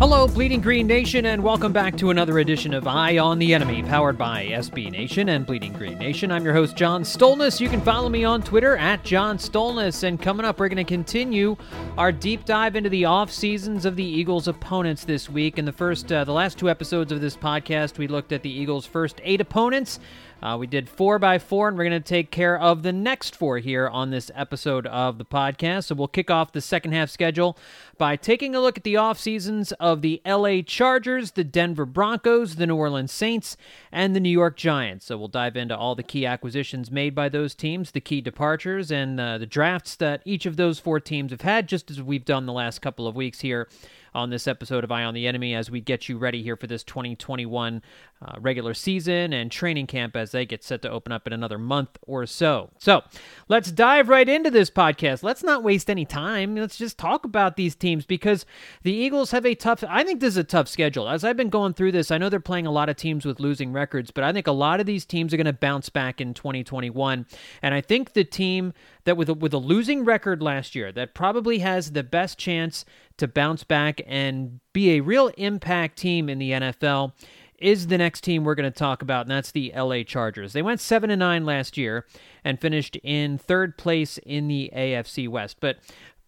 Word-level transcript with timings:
Hello, 0.00 0.26
Bleeding 0.26 0.62
Green 0.62 0.86
Nation, 0.86 1.26
and 1.26 1.42
welcome 1.42 1.74
back 1.74 1.94
to 1.98 2.08
another 2.08 2.38
edition 2.38 2.72
of 2.72 2.86
Eye 2.86 3.18
on 3.18 3.38
the 3.38 3.52
Enemy, 3.52 3.82
powered 3.82 4.16
by 4.16 4.46
SB 4.46 4.90
Nation 4.90 5.28
and 5.28 5.44
Bleeding 5.44 5.74
Green 5.74 5.98
Nation. 5.98 6.32
I'm 6.32 6.42
your 6.42 6.54
host, 6.54 6.74
John 6.74 7.02
Stolnis. 7.02 7.60
You 7.60 7.68
can 7.68 7.82
follow 7.82 8.08
me 8.08 8.24
on 8.24 8.40
Twitter 8.40 8.78
at 8.78 9.04
John 9.04 9.36
Stolnis. 9.36 10.02
And 10.02 10.18
coming 10.18 10.46
up, 10.46 10.58
we're 10.58 10.68
going 10.68 10.78
to 10.78 10.84
continue 10.84 11.54
our 11.98 12.12
deep 12.12 12.46
dive 12.46 12.76
into 12.76 12.88
the 12.88 13.04
off 13.04 13.30
seasons 13.30 13.84
of 13.84 13.94
the 13.94 14.02
Eagles' 14.02 14.48
opponents 14.48 15.04
this 15.04 15.28
week. 15.28 15.58
In 15.58 15.66
the 15.66 15.72
first, 15.72 16.10
uh, 16.10 16.24
the 16.24 16.32
last 16.32 16.56
two 16.56 16.70
episodes 16.70 17.12
of 17.12 17.20
this 17.20 17.36
podcast, 17.36 17.98
we 17.98 18.08
looked 18.08 18.32
at 18.32 18.42
the 18.42 18.50
Eagles' 18.50 18.86
first 18.86 19.20
eight 19.22 19.42
opponents. 19.42 20.00
Uh, 20.42 20.56
we 20.58 20.66
did 20.66 20.88
four 20.88 21.18
by 21.18 21.38
four, 21.38 21.68
and 21.68 21.76
we're 21.76 21.84
going 21.84 22.02
to 22.02 22.08
take 22.08 22.30
care 22.30 22.58
of 22.58 22.82
the 22.82 22.92
next 22.92 23.36
four 23.36 23.58
here 23.58 23.86
on 23.88 24.10
this 24.10 24.30
episode 24.34 24.86
of 24.86 25.18
the 25.18 25.24
podcast. 25.24 25.84
So 25.84 25.94
we'll 25.94 26.08
kick 26.08 26.30
off 26.30 26.52
the 26.52 26.62
second 26.62 26.92
half 26.92 27.10
schedule 27.10 27.58
by 27.98 28.16
taking 28.16 28.54
a 28.54 28.60
look 28.60 28.78
at 28.78 28.84
the 28.84 28.96
off 28.96 29.18
seasons 29.18 29.72
of 29.72 30.00
the 30.00 30.22
LA 30.24 30.62
Chargers, 30.62 31.32
the 31.32 31.44
Denver 31.44 31.84
Broncos, 31.84 32.56
the 32.56 32.66
New 32.66 32.76
Orleans 32.76 33.12
Saints, 33.12 33.58
and 33.92 34.16
the 34.16 34.20
New 34.20 34.30
York 34.30 34.56
Giants. 34.56 35.06
So 35.06 35.18
we'll 35.18 35.28
dive 35.28 35.56
into 35.56 35.76
all 35.76 35.94
the 35.94 36.02
key 36.02 36.24
acquisitions 36.24 36.90
made 36.90 37.14
by 37.14 37.28
those 37.28 37.54
teams, 37.54 37.90
the 37.90 38.00
key 38.00 38.22
departures, 38.22 38.90
and 38.90 39.20
uh, 39.20 39.36
the 39.36 39.46
drafts 39.46 39.94
that 39.96 40.22
each 40.24 40.46
of 40.46 40.56
those 40.56 40.78
four 40.78 41.00
teams 41.00 41.32
have 41.32 41.42
had, 41.42 41.68
just 41.68 41.90
as 41.90 42.00
we've 42.00 42.24
done 42.24 42.46
the 42.46 42.52
last 42.52 42.80
couple 42.80 43.06
of 43.06 43.14
weeks 43.14 43.40
here 43.40 43.68
on 44.14 44.30
this 44.30 44.48
episode 44.48 44.84
of 44.84 44.90
Eye 44.90 45.04
on 45.04 45.14
the 45.14 45.26
Enemy 45.26 45.54
as 45.54 45.70
we 45.70 45.80
get 45.80 46.08
you 46.08 46.18
ready 46.18 46.42
here 46.42 46.56
for 46.56 46.66
this 46.66 46.82
2021 46.82 47.82
uh, 48.22 48.34
regular 48.38 48.74
season 48.74 49.32
and 49.32 49.50
training 49.50 49.86
camp 49.86 50.14
as 50.14 50.30
they 50.32 50.44
get 50.44 50.62
set 50.62 50.82
to 50.82 50.90
open 50.90 51.10
up 51.10 51.26
in 51.26 51.32
another 51.32 51.56
month 51.56 51.96
or 52.02 52.26
so. 52.26 52.70
So 52.78 53.02
let's 53.48 53.72
dive 53.72 54.10
right 54.10 54.28
into 54.28 54.50
this 54.50 54.70
podcast. 54.70 55.22
Let's 55.22 55.42
not 55.42 55.62
waste 55.62 55.88
any 55.88 56.04
time. 56.04 56.54
Let's 56.54 56.76
just 56.76 56.98
talk 56.98 57.24
about 57.24 57.56
these 57.56 57.74
teams 57.74 58.04
because 58.04 58.44
the 58.82 58.92
Eagles 58.92 59.30
have 59.30 59.46
a 59.46 59.54
tough, 59.54 59.82
I 59.88 60.04
think 60.04 60.20
this 60.20 60.34
is 60.34 60.36
a 60.36 60.44
tough 60.44 60.68
schedule. 60.68 61.08
As 61.08 61.24
I've 61.24 61.36
been 61.36 61.48
going 61.48 61.72
through 61.72 61.92
this, 61.92 62.10
I 62.10 62.18
know 62.18 62.28
they're 62.28 62.40
playing 62.40 62.66
a 62.66 62.72
lot 62.72 62.90
of 62.90 62.96
teams 62.96 63.24
with 63.24 63.40
losing 63.40 63.72
records, 63.72 64.10
but 64.10 64.22
I 64.22 64.32
think 64.32 64.46
a 64.46 64.52
lot 64.52 64.80
of 64.80 64.86
these 64.86 65.06
teams 65.06 65.32
are 65.32 65.38
going 65.38 65.46
to 65.46 65.52
bounce 65.54 65.88
back 65.88 66.20
in 66.20 66.34
2021. 66.34 67.26
And 67.62 67.74
I 67.74 67.80
think 67.80 68.12
the 68.12 68.24
team 68.24 68.74
that 69.04 69.16
with 69.16 69.30
a, 69.30 69.34
with 69.34 69.54
a 69.54 69.58
losing 69.58 70.04
record 70.04 70.42
last 70.42 70.74
year 70.74 70.92
that 70.92 71.14
probably 71.14 71.60
has 71.60 71.92
the 71.92 72.02
best 72.02 72.38
chance 72.38 72.84
to 73.16 73.26
bounce 73.26 73.64
back 73.64 74.00
and 74.06 74.60
be 74.72 74.92
a 74.92 75.00
real 75.00 75.28
impact 75.36 75.98
team 75.98 76.28
in 76.28 76.38
the 76.38 76.50
NFL 76.52 77.12
is 77.60 77.86
the 77.86 77.98
next 77.98 78.22
team 78.22 78.44
we're 78.44 78.54
going 78.54 78.70
to 78.70 78.78
talk 78.78 79.02
about, 79.02 79.22
and 79.22 79.30
that's 79.30 79.52
the 79.52 79.72
LA 79.76 80.02
Chargers. 80.02 80.52
They 80.52 80.62
went 80.62 80.80
7 80.80 81.10
and 81.10 81.20
9 81.20 81.44
last 81.44 81.76
year 81.76 82.06
and 82.44 82.60
finished 82.60 82.96
in 83.02 83.38
third 83.38 83.76
place 83.76 84.18
in 84.18 84.48
the 84.48 84.70
AFC 84.74 85.28
West. 85.28 85.58
But 85.60 85.78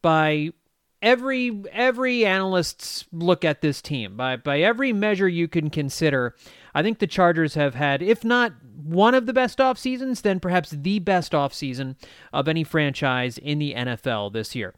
by 0.02 0.50
every 1.00 1.62
every 1.72 2.24
analyst's 2.24 3.04
look 3.12 3.44
at 3.44 3.60
this 3.60 3.82
team, 3.82 4.16
by 4.16 4.36
by 4.36 4.60
every 4.60 4.92
measure 4.92 5.28
you 5.28 5.48
can 5.48 5.70
consider, 5.70 6.34
I 6.74 6.82
think 6.82 6.98
the 6.98 7.06
Chargers 7.06 7.54
have 7.54 7.74
had, 7.74 8.02
if 8.02 8.24
not 8.24 8.52
one 8.82 9.14
of 9.14 9.26
the 9.26 9.32
best 9.32 9.60
off 9.60 9.78
seasons, 9.78 10.22
then 10.22 10.40
perhaps 10.40 10.70
the 10.70 10.98
best 10.98 11.34
off 11.34 11.52
season 11.52 11.96
of 12.32 12.48
any 12.48 12.64
franchise 12.64 13.38
in 13.38 13.58
the 13.58 13.74
NFL 13.74 14.32
this 14.32 14.54
year. 14.54 14.74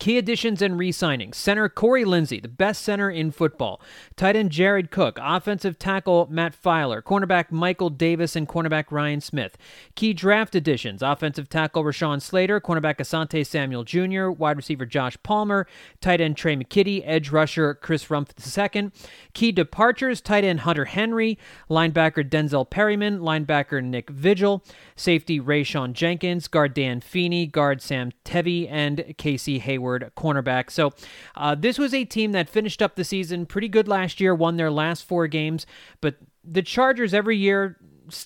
Key 0.00 0.16
additions 0.16 0.62
and 0.62 0.78
re 0.78 0.90
signings. 0.90 1.34
Center 1.34 1.68
Corey 1.68 2.06
Linsley, 2.06 2.40
the 2.40 2.48
best 2.48 2.80
center 2.80 3.10
in 3.10 3.30
football. 3.30 3.82
Tight 4.16 4.34
end 4.34 4.50
Jared 4.50 4.90
Cook. 4.90 5.18
Offensive 5.20 5.78
tackle 5.78 6.26
Matt 6.30 6.54
Feiler. 6.58 7.02
Cornerback 7.02 7.50
Michael 7.50 7.90
Davis 7.90 8.34
and 8.34 8.48
cornerback 8.48 8.86
Ryan 8.90 9.20
Smith. 9.20 9.58
Key 9.96 10.14
draft 10.14 10.54
additions. 10.54 11.02
Offensive 11.02 11.50
tackle 11.50 11.84
Rashawn 11.84 12.22
Slater. 12.22 12.62
Cornerback 12.62 12.96
Asante 12.96 13.46
Samuel 13.46 13.84
Jr. 13.84 14.30
Wide 14.30 14.56
receiver 14.56 14.86
Josh 14.86 15.18
Palmer. 15.22 15.66
Tight 16.00 16.22
end 16.22 16.38
Tre' 16.38 16.56
McKitty. 16.56 17.02
Edge 17.04 17.28
rusher 17.28 17.74
Chris 17.74 18.06
Rumph 18.06 18.30
II. 18.74 18.92
Key 19.34 19.52
departures. 19.52 20.22
Tight 20.22 20.44
end 20.44 20.60
Hunter 20.60 20.86
Henry. 20.86 21.38
Linebacker 21.68 22.26
Denzel 22.26 22.68
Perryman. 22.68 23.20
Linebacker 23.20 23.84
Nick 23.84 24.08
Vigil. 24.08 24.64
Safety 24.96 25.38
Rayshawn 25.38 25.92
Jenkins. 25.92 26.48
Guard 26.48 26.72
Dan 26.72 27.02
Feeney. 27.02 27.44
Guard 27.44 27.82
Sam 27.82 28.12
Tevi. 28.24 28.66
And 28.70 29.14
Casey 29.18 29.58
Hayward 29.58 29.89
cornerback. 29.98 30.70
So 30.70 30.92
uh, 31.36 31.54
this 31.54 31.78
was 31.78 31.92
a 31.92 32.04
team 32.04 32.32
that 32.32 32.48
finished 32.48 32.82
up 32.82 32.94
the 32.94 33.04
season 33.04 33.46
pretty 33.46 33.68
good 33.68 33.88
last 33.88 34.20
year, 34.20 34.34
won 34.34 34.56
their 34.56 34.70
last 34.70 35.04
four 35.04 35.26
games, 35.26 35.66
but 36.00 36.16
the 36.44 36.62
Chargers 36.62 37.12
every 37.12 37.36
year 37.36 37.76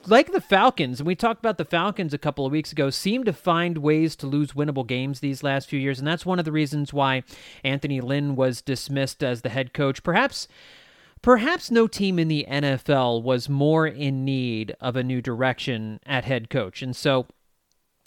like 0.06 0.32
the 0.32 0.40
Falcons, 0.40 1.00
and 1.00 1.06
we 1.06 1.14
talked 1.14 1.40
about 1.40 1.58
the 1.58 1.64
Falcons 1.64 2.14
a 2.14 2.18
couple 2.18 2.46
of 2.46 2.52
weeks 2.52 2.72
ago, 2.72 2.90
seem 2.90 3.24
to 3.24 3.32
find 3.32 3.78
ways 3.78 4.16
to 4.16 4.26
lose 4.26 4.52
winnable 4.52 4.86
games 4.86 5.20
these 5.20 5.42
last 5.42 5.68
few 5.68 5.78
years, 5.78 5.98
and 5.98 6.08
that's 6.08 6.26
one 6.26 6.38
of 6.38 6.44
the 6.44 6.52
reasons 6.52 6.92
why 6.92 7.22
Anthony 7.62 8.00
Lynn 8.00 8.36
was 8.36 8.62
dismissed 8.62 9.22
as 9.22 9.42
the 9.42 9.50
head 9.50 9.72
coach. 9.72 10.02
Perhaps 10.02 10.48
perhaps 11.22 11.70
no 11.70 11.86
team 11.86 12.18
in 12.18 12.28
the 12.28 12.46
NFL 12.48 13.22
was 13.22 13.48
more 13.48 13.86
in 13.86 14.24
need 14.24 14.76
of 14.80 14.94
a 14.94 15.02
new 15.02 15.22
direction 15.22 15.98
at 16.04 16.24
head 16.24 16.50
coach. 16.50 16.82
And 16.82 16.94
so 16.94 17.26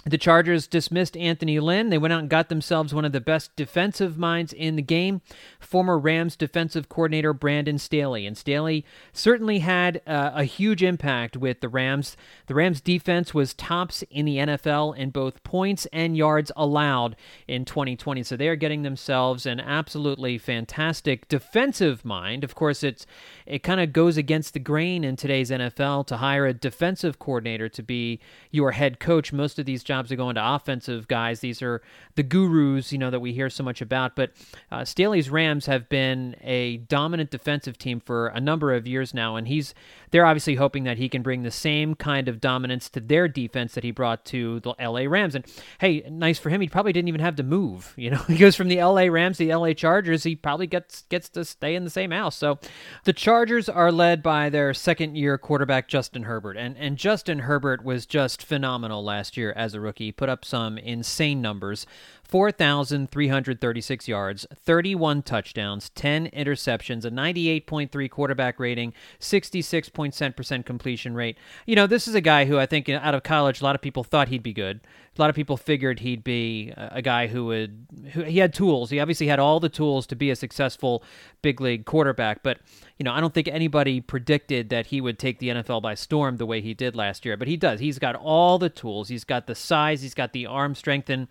the 0.09 0.17
Chargers 0.17 0.67
dismissed 0.67 1.17
Anthony 1.17 1.59
Lynn. 1.59 1.89
They 1.89 1.97
went 1.97 2.13
out 2.13 2.21
and 2.21 2.29
got 2.29 2.47
themselves 2.47 2.93
one 2.93 3.03
of 3.03 3.11
the 3.11 3.19
best 3.19 3.55
defensive 3.55 4.17
minds 4.17 4.53
in 4.53 4.77
the 4.77 4.81
game, 4.81 5.21
former 5.59 5.99
Rams 5.99 6.37
defensive 6.37 6.87
coordinator 6.87 7.33
Brandon 7.33 7.77
Staley. 7.77 8.25
And 8.25 8.37
Staley 8.37 8.85
certainly 9.11 9.59
had 9.59 10.01
uh, 10.07 10.31
a 10.33 10.45
huge 10.45 10.81
impact 10.81 11.35
with 11.35 11.59
the 11.59 11.67
Rams. 11.67 12.15
The 12.45 12.55
Rams 12.55 12.79
defense 12.79 13.33
was 13.33 13.53
tops 13.53 14.03
in 14.09 14.25
the 14.25 14.37
NFL 14.37 14.95
in 14.95 15.09
both 15.09 15.43
points 15.43 15.85
and 15.91 16.15
yards 16.15 16.53
allowed 16.55 17.17
in 17.47 17.65
2020. 17.65 18.23
So 18.23 18.37
they 18.37 18.47
are 18.47 18.55
getting 18.55 18.83
themselves 18.83 19.45
an 19.45 19.59
absolutely 19.59 20.37
fantastic 20.37 21.27
defensive 21.27 22.05
mind. 22.05 22.45
Of 22.45 22.55
course, 22.55 22.81
it's 22.81 23.05
it 23.45 23.59
kind 23.63 23.81
of 23.81 23.91
goes 23.91 24.15
against 24.15 24.53
the 24.53 24.59
grain 24.59 25.03
in 25.03 25.17
today's 25.17 25.51
NFL 25.51 26.07
to 26.07 26.17
hire 26.17 26.45
a 26.45 26.53
defensive 26.53 27.19
coordinator 27.19 27.67
to 27.69 27.83
be 27.83 28.19
your 28.51 28.71
head 28.71 28.99
coach. 28.99 29.33
Most 29.33 29.59
of 29.59 29.65
these 29.65 29.83
jobs 29.83 29.96
are 30.11 30.15
going 30.15 30.35
to 30.35 30.53
offensive 30.55 31.07
guys. 31.07 31.39
These 31.39 31.61
are 31.61 31.81
the 32.15 32.23
gurus, 32.23 32.91
you 32.91 32.97
know, 32.97 33.09
that 33.09 33.19
we 33.19 33.33
hear 33.33 33.49
so 33.49 33.63
much 33.63 33.81
about. 33.81 34.15
But 34.15 34.31
uh, 34.71 34.85
Staley's 34.85 35.29
Rams 35.29 35.65
have 35.65 35.89
been 35.89 36.35
a 36.43 36.77
dominant 36.77 37.31
defensive 37.31 37.77
team 37.77 37.99
for 37.99 38.27
a 38.27 38.39
number 38.39 38.73
of 38.73 38.87
years 38.87 39.13
now, 39.13 39.35
and 39.35 39.47
he's 39.47 39.73
they're 40.11 40.25
obviously 40.25 40.55
hoping 40.55 40.83
that 40.85 40.97
he 40.97 41.09
can 41.09 41.21
bring 41.21 41.43
the 41.43 41.51
same 41.51 41.93
kind 41.95 42.27
of 42.27 42.39
dominance 42.39 42.89
to 42.89 42.99
their 42.99 43.27
defense 43.27 43.73
that 43.73 43.83
he 43.83 43.91
brought 43.91 44.25
to 44.25 44.59
the 44.61 44.73
LA 44.79 45.01
Rams. 45.01 45.35
And 45.35 45.45
hey, 45.79 46.03
nice 46.09 46.39
for 46.39 46.49
him. 46.49 46.61
He 46.61 46.67
probably 46.69 46.93
didn't 46.93 47.09
even 47.09 47.21
have 47.21 47.35
to 47.35 47.43
move. 47.43 47.93
You 48.07 48.11
know, 48.11 48.23
he 48.27 48.37
goes 48.37 48.55
from 48.55 48.69
the 48.69 48.81
LA 48.81 49.07
Rams 49.07 49.37
to 49.37 49.45
the 49.45 49.53
LA 49.53 49.73
Chargers. 49.73 50.23
He 50.23 50.33
probably 50.33 50.65
gets 50.65 51.01
gets 51.09 51.27
to 51.29 51.43
stay 51.43 51.75
in 51.75 51.83
the 51.83 51.89
same 51.89 52.11
house. 52.11 52.37
So 52.37 52.57
the 53.03 53.11
Chargers 53.11 53.67
are 53.67 53.91
led 53.91 54.23
by 54.23 54.49
their 54.49 54.73
second 54.73 55.17
year 55.17 55.37
quarterback 55.37 55.89
Justin 55.89 56.23
Herbert, 56.23 56.55
and 56.55 56.77
and 56.77 56.95
Justin 56.95 57.39
Herbert 57.39 57.83
was 57.83 58.05
just 58.05 58.41
phenomenal 58.41 59.03
last 59.03 59.35
year 59.35 59.51
as 59.57 59.73
a 59.73 59.76
rookie. 59.79 60.11
Put 60.11 60.29
up 60.29 60.43
some 60.43 60.77
insane 60.77 61.41
numbers. 61.41 61.85
4,336 62.27 64.07
yards, 64.07 64.45
31 64.53 65.21
touchdowns, 65.23 65.89
10 65.91 66.27
interceptions, 66.31 67.05
a 67.05 67.09
98.3 67.09 68.09
quarterback 68.09 68.59
rating, 68.59 68.93
66.7% 69.19 70.65
completion 70.65 71.13
rate. 71.15 71.37
You 71.65 71.77
know, 71.77 71.87
this 71.87 72.05
is 72.05 72.15
a 72.15 72.21
guy 72.21 72.43
who 72.45 72.59
I 72.59 72.65
think 72.65 72.89
out 72.89 73.15
of 73.15 73.23
college, 73.23 73.61
a 73.61 73.63
lot 73.63 73.75
of 73.75 73.81
people 73.81 74.03
thought 74.03 74.27
he'd 74.27 74.43
be 74.43 74.51
good. 74.51 74.81
A 75.17 75.21
lot 75.21 75.29
of 75.29 75.35
people 75.35 75.57
figured 75.57 75.99
he'd 75.99 76.23
be 76.23 76.73
a 76.75 77.01
guy 77.01 77.27
who 77.27 77.45
would, 77.45 77.87
who, 78.13 78.23
he 78.23 78.39
had 78.39 78.53
tools. 78.53 78.89
He 78.89 78.99
obviously 78.99 79.27
had 79.27 79.39
all 79.39 79.59
the 79.59 79.69
tools 79.69 80.05
to 80.07 80.15
be 80.15 80.29
a 80.29 80.35
successful 80.35 81.03
big 81.41 81.59
league 81.61 81.85
quarterback, 81.85 82.43
but 82.43 82.59
you 82.97 83.03
know, 83.03 83.13
I 83.13 83.21
don't 83.21 83.33
think 83.33 83.47
anybody 83.47 84.01
predicted 84.01 84.69
that 84.69 84.87
he 84.87 85.01
would 85.01 85.19
take 85.19 85.39
the 85.39 85.49
NFL 85.49 85.81
by 85.81 85.93
storm 85.93 86.37
the 86.37 86.45
way 86.45 86.61
he 86.61 86.73
did 86.73 86.95
last 86.95 87.25
year, 87.25 87.37
but 87.37 87.47
he 87.47 87.55
does. 87.55 87.79
He's 87.79 87.99
got 87.99 88.15
all 88.15 88.57
the 88.57 88.69
tools. 88.69 89.09
He's 89.09 89.23
got 89.23 89.45
the 89.45 89.55
size, 89.55 90.01
he's 90.01 90.15
got 90.15 90.33
the 90.33 90.47
arm 90.47 90.73
strength, 90.73 91.09
and 91.09 91.27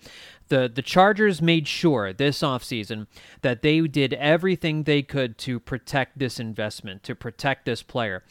the 0.48 0.70
the 0.72 0.82
Chargers 0.82 1.42
made 1.42 1.66
sure 1.66 2.12
this 2.12 2.40
offseason 2.40 3.06
that 3.42 3.62
they 3.62 3.80
did 3.80 4.12
everything 4.14 4.84
they 4.84 5.02
could 5.02 5.38
to 5.38 5.58
protect 5.58 6.18
this 6.18 6.38
investment, 6.38 7.02
to 7.02 7.14
protect 7.14 7.64
this 7.64 7.82
player. 7.82 8.22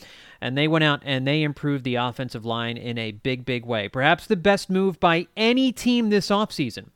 And 0.45 0.55
they 0.55 0.67
went 0.67 0.83
out 0.83 1.01
and 1.03 1.25
they 1.25 1.41
improved 1.41 1.83
the 1.83 1.95
offensive 1.95 2.45
line 2.45 2.77
in 2.77 2.99
a 2.99 3.13
big, 3.13 3.45
big 3.45 3.65
way. 3.65 3.89
Perhaps 3.89 4.27
the 4.27 4.35
best 4.35 4.69
move 4.69 4.99
by 4.99 5.25
any 5.35 5.71
team 5.71 6.11
this 6.11 6.27
offseason 6.27 6.89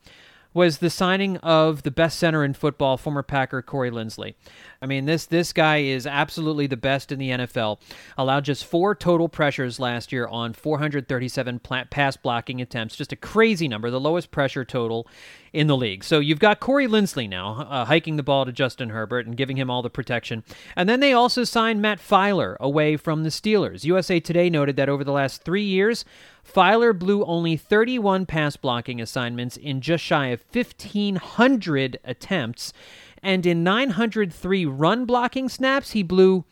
was 0.53 0.77
the 0.77 0.89
signing 0.91 1.37
of 1.37 1.81
the 1.81 1.89
best 1.89 2.19
center 2.19 2.43
in 2.43 2.53
football, 2.53 2.95
former 2.95 3.23
Packer 3.23 3.63
Corey 3.63 3.89
Linsley. 3.89 4.35
I 4.83 4.85
mean, 4.85 5.05
this 5.05 5.25
this 5.25 5.51
guy 5.51 5.77
is 5.77 6.05
absolutely 6.05 6.67
the 6.67 6.77
best 6.77 7.11
in 7.11 7.17
the 7.17 7.29
NFL. 7.29 7.79
Allowed 8.19 8.45
just 8.45 8.65
four 8.65 8.93
total 8.93 9.29
pressures 9.29 9.79
last 9.79 10.11
year 10.11 10.27
on 10.27 10.53
437 10.53 11.59
pass 11.89 12.17
blocking 12.17 12.61
attempts, 12.61 12.95
just 12.95 13.11
a 13.11 13.15
crazy 13.15 13.67
number, 13.67 13.89
the 13.89 13.99
lowest 13.99 14.29
pressure 14.29 14.63
total 14.63 15.07
in 15.53 15.67
the 15.67 15.77
league. 15.77 16.03
So 16.03 16.19
you've 16.19 16.39
got 16.39 16.59
Corey 16.59 16.87
Linsley 16.87 17.27
now 17.27 17.67
uh, 17.69 17.85
hiking 17.85 18.17
the 18.17 18.23
ball 18.23 18.45
to 18.45 18.51
Justin 18.51 18.89
Herbert 18.89 19.25
and 19.25 19.37
giving 19.37 19.57
him 19.57 19.69
all 19.69 19.81
the 19.81 19.89
protection. 19.89 20.43
And 20.75 20.87
then 20.87 20.99
they 20.99 21.13
also 21.13 21.43
signed 21.43 21.81
Matt 21.81 21.99
Feiler 21.99 22.57
away 22.59 22.97
from 22.97 23.23
the 23.23 23.29
Steelers. 23.29 23.83
USA 23.83 24.19
Today 24.19 24.49
noted 24.49 24.75
that 24.75 24.89
over 24.89 25.03
the 25.03 25.11
last 25.11 25.43
three 25.43 25.63
years, 25.63 26.05
Feiler 26.43 26.97
blew 26.97 27.23
only 27.25 27.57
31 27.57 28.25
pass 28.25 28.55
blocking 28.55 29.01
assignments 29.01 29.57
in 29.57 29.81
just 29.81 30.03
shy 30.03 30.27
of 30.27 30.43
1,500 30.51 31.99
attempts. 32.03 32.73
And 33.21 33.45
in 33.45 33.63
903 33.63 34.65
run 34.65 35.05
blocking 35.05 35.49
snaps, 35.49 35.91
he 35.91 36.03
blew 36.03 36.45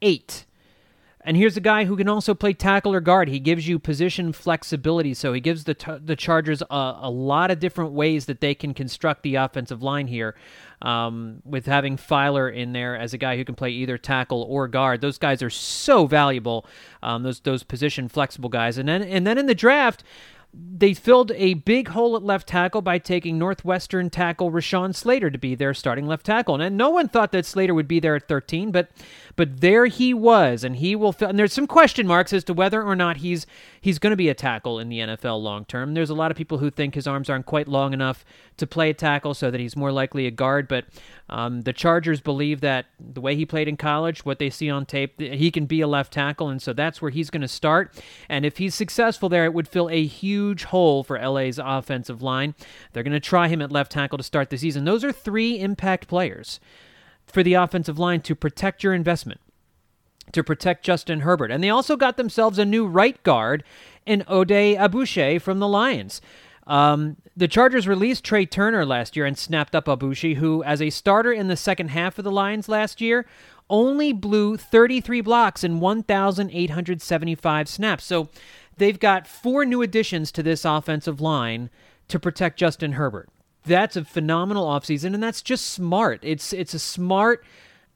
eight. 0.00 0.46
And 1.24 1.36
here's 1.36 1.56
a 1.56 1.60
guy 1.60 1.84
who 1.84 1.96
can 1.96 2.08
also 2.08 2.34
play 2.34 2.52
tackle 2.52 2.92
or 2.92 3.00
guard. 3.00 3.28
He 3.28 3.38
gives 3.38 3.68
you 3.68 3.78
position 3.78 4.32
flexibility, 4.32 5.14
so 5.14 5.32
he 5.32 5.40
gives 5.40 5.64
the 5.64 5.74
t- 5.74 5.98
the 6.04 6.16
Chargers 6.16 6.62
a, 6.62 6.98
a, 7.02 7.10
lot 7.10 7.52
of 7.52 7.60
different 7.60 7.92
ways 7.92 8.26
that 8.26 8.40
they 8.40 8.56
can 8.56 8.74
construct 8.74 9.22
the 9.22 9.36
offensive 9.36 9.82
line 9.82 10.08
here. 10.08 10.34
Um, 10.80 11.40
with 11.44 11.66
having 11.66 11.96
Feiler 11.96 12.52
in 12.52 12.72
there 12.72 12.96
as 12.96 13.14
a 13.14 13.18
guy 13.18 13.36
who 13.36 13.44
can 13.44 13.54
play 13.54 13.70
either 13.70 13.96
tackle 13.98 14.42
or 14.42 14.66
guard, 14.66 15.00
those 15.00 15.16
guys 15.16 15.40
are 15.40 15.50
so 15.50 16.06
valuable. 16.06 16.66
Um, 17.04 17.22
those 17.22 17.38
those 17.38 17.62
position 17.62 18.08
flexible 18.08 18.48
guys, 18.48 18.78
and 18.78 18.88
then 18.88 19.02
and 19.02 19.24
then 19.24 19.38
in 19.38 19.46
the 19.46 19.54
draft, 19.54 20.02
they 20.54 20.92
filled 20.92 21.32
a 21.32 21.54
big 21.54 21.88
hole 21.88 22.14
at 22.14 22.22
left 22.22 22.46
tackle 22.46 22.82
by 22.82 22.98
taking 22.98 23.38
Northwestern 23.38 24.10
tackle 24.10 24.50
Rashawn 24.50 24.94
Slater 24.94 25.30
to 25.30 25.38
be 25.38 25.54
their 25.54 25.72
starting 25.72 26.06
left 26.06 26.26
tackle. 26.26 26.60
And 26.60 26.76
no 26.76 26.90
one 26.90 27.08
thought 27.08 27.32
that 27.32 27.46
Slater 27.46 27.72
would 27.72 27.88
be 27.88 28.00
there 28.00 28.16
at 28.16 28.28
13, 28.28 28.70
but 28.70 28.90
but 29.34 29.62
there 29.62 29.86
he 29.86 30.12
was, 30.12 30.62
and 30.62 30.76
he 30.76 30.94
will. 30.94 31.12
Fill, 31.12 31.30
and 31.30 31.38
there's 31.38 31.54
some 31.54 31.66
question 31.66 32.06
marks 32.06 32.34
as 32.34 32.44
to 32.44 32.52
whether 32.52 32.82
or 32.82 32.94
not 32.94 33.18
he's 33.18 33.46
he's 33.80 33.98
going 33.98 34.10
to 34.10 34.16
be 34.16 34.28
a 34.28 34.34
tackle 34.34 34.78
in 34.78 34.90
the 34.90 34.98
NFL 34.98 35.42
long 35.42 35.64
term. 35.64 35.94
There's 35.94 36.10
a 36.10 36.14
lot 36.14 36.30
of 36.30 36.36
people 36.36 36.58
who 36.58 36.70
think 36.70 36.94
his 36.94 37.06
arms 37.06 37.30
aren't 37.30 37.46
quite 37.46 37.66
long 37.66 37.94
enough 37.94 38.26
to 38.58 38.66
play 38.66 38.90
a 38.90 38.94
tackle, 38.94 39.32
so 39.32 39.50
that 39.50 39.58
he's 39.58 39.74
more 39.74 39.90
likely 39.90 40.26
a 40.26 40.30
guard. 40.30 40.68
But 40.68 40.84
um, 41.30 41.62
the 41.62 41.72
Chargers 41.72 42.20
believe 42.20 42.60
that 42.60 42.86
the 43.00 43.22
way 43.22 43.34
he 43.34 43.46
played 43.46 43.68
in 43.68 43.78
college, 43.78 44.26
what 44.26 44.38
they 44.38 44.50
see 44.50 44.68
on 44.68 44.84
tape, 44.84 45.18
he 45.18 45.50
can 45.50 45.64
be 45.64 45.80
a 45.80 45.86
left 45.86 46.12
tackle, 46.12 46.48
and 46.48 46.60
so 46.60 46.74
that's 46.74 47.00
where 47.00 47.10
he's 47.10 47.30
going 47.30 47.40
to 47.40 47.48
start. 47.48 47.98
And 48.28 48.44
if 48.44 48.58
he's 48.58 48.74
successful 48.74 49.30
there, 49.30 49.46
it 49.46 49.54
would 49.54 49.68
fill 49.68 49.88
a 49.88 50.04
huge 50.04 50.41
hole 50.64 51.02
for 51.02 51.18
LA's 51.18 51.58
offensive 51.62 52.22
line. 52.22 52.54
They're 52.92 53.02
going 53.02 53.12
to 53.12 53.20
try 53.20 53.48
him 53.48 53.62
at 53.62 53.72
left 53.72 53.92
tackle 53.92 54.18
to 54.18 54.24
start 54.24 54.50
the 54.50 54.58
season. 54.58 54.84
Those 54.84 55.04
are 55.04 55.12
three 55.12 55.60
impact 55.60 56.08
players 56.08 56.60
for 57.26 57.42
the 57.42 57.54
offensive 57.54 57.98
line 57.98 58.20
to 58.22 58.34
protect 58.34 58.82
your 58.82 58.92
investment, 58.92 59.40
to 60.32 60.42
protect 60.44 60.84
Justin 60.84 61.20
Herbert. 61.20 61.50
And 61.50 61.62
they 61.62 61.70
also 61.70 61.96
got 61.96 62.16
themselves 62.16 62.58
a 62.58 62.64
new 62.64 62.86
right 62.86 63.22
guard 63.22 63.64
in 64.04 64.22
Oday 64.22 64.76
Aboushi 64.76 65.40
from 65.40 65.58
the 65.58 65.68
Lions. 65.68 66.20
Um, 66.66 67.16
the 67.36 67.48
Chargers 67.48 67.88
released 67.88 68.24
Trai 68.24 68.48
Turner 68.48 68.84
last 68.84 69.16
year 69.16 69.26
and 69.26 69.36
snapped 69.36 69.74
up 69.74 69.86
Aboushi, 69.86 70.36
who, 70.36 70.62
as 70.62 70.80
a 70.80 70.90
starter 70.90 71.32
in 71.32 71.48
the 71.48 71.56
second 71.56 71.88
half 71.88 72.18
of 72.18 72.24
the 72.24 72.30
Lions 72.30 72.68
last 72.68 73.00
year, 73.00 73.26
only 73.70 74.12
blew 74.12 74.56
33 74.56 75.22
blocks 75.22 75.64
in 75.64 75.80
1,875 75.80 77.68
snaps. 77.68 78.04
So 78.04 78.28
they've 78.82 79.00
got 79.00 79.26
four 79.26 79.64
new 79.64 79.82
additions 79.82 80.32
to 80.32 80.42
this 80.42 80.64
offensive 80.64 81.20
line 81.20 81.70
to 82.08 82.18
protect 82.18 82.58
Justin 82.58 82.92
Herbert 82.92 83.28
that's 83.64 83.96
a 83.96 84.04
phenomenal 84.04 84.66
offseason 84.66 85.14
and 85.14 85.22
that's 85.22 85.42
just 85.42 85.66
smart. 85.66 86.20
It's 86.22 86.52
it's 86.52 86.74
a 86.74 86.78
smart 86.78 87.44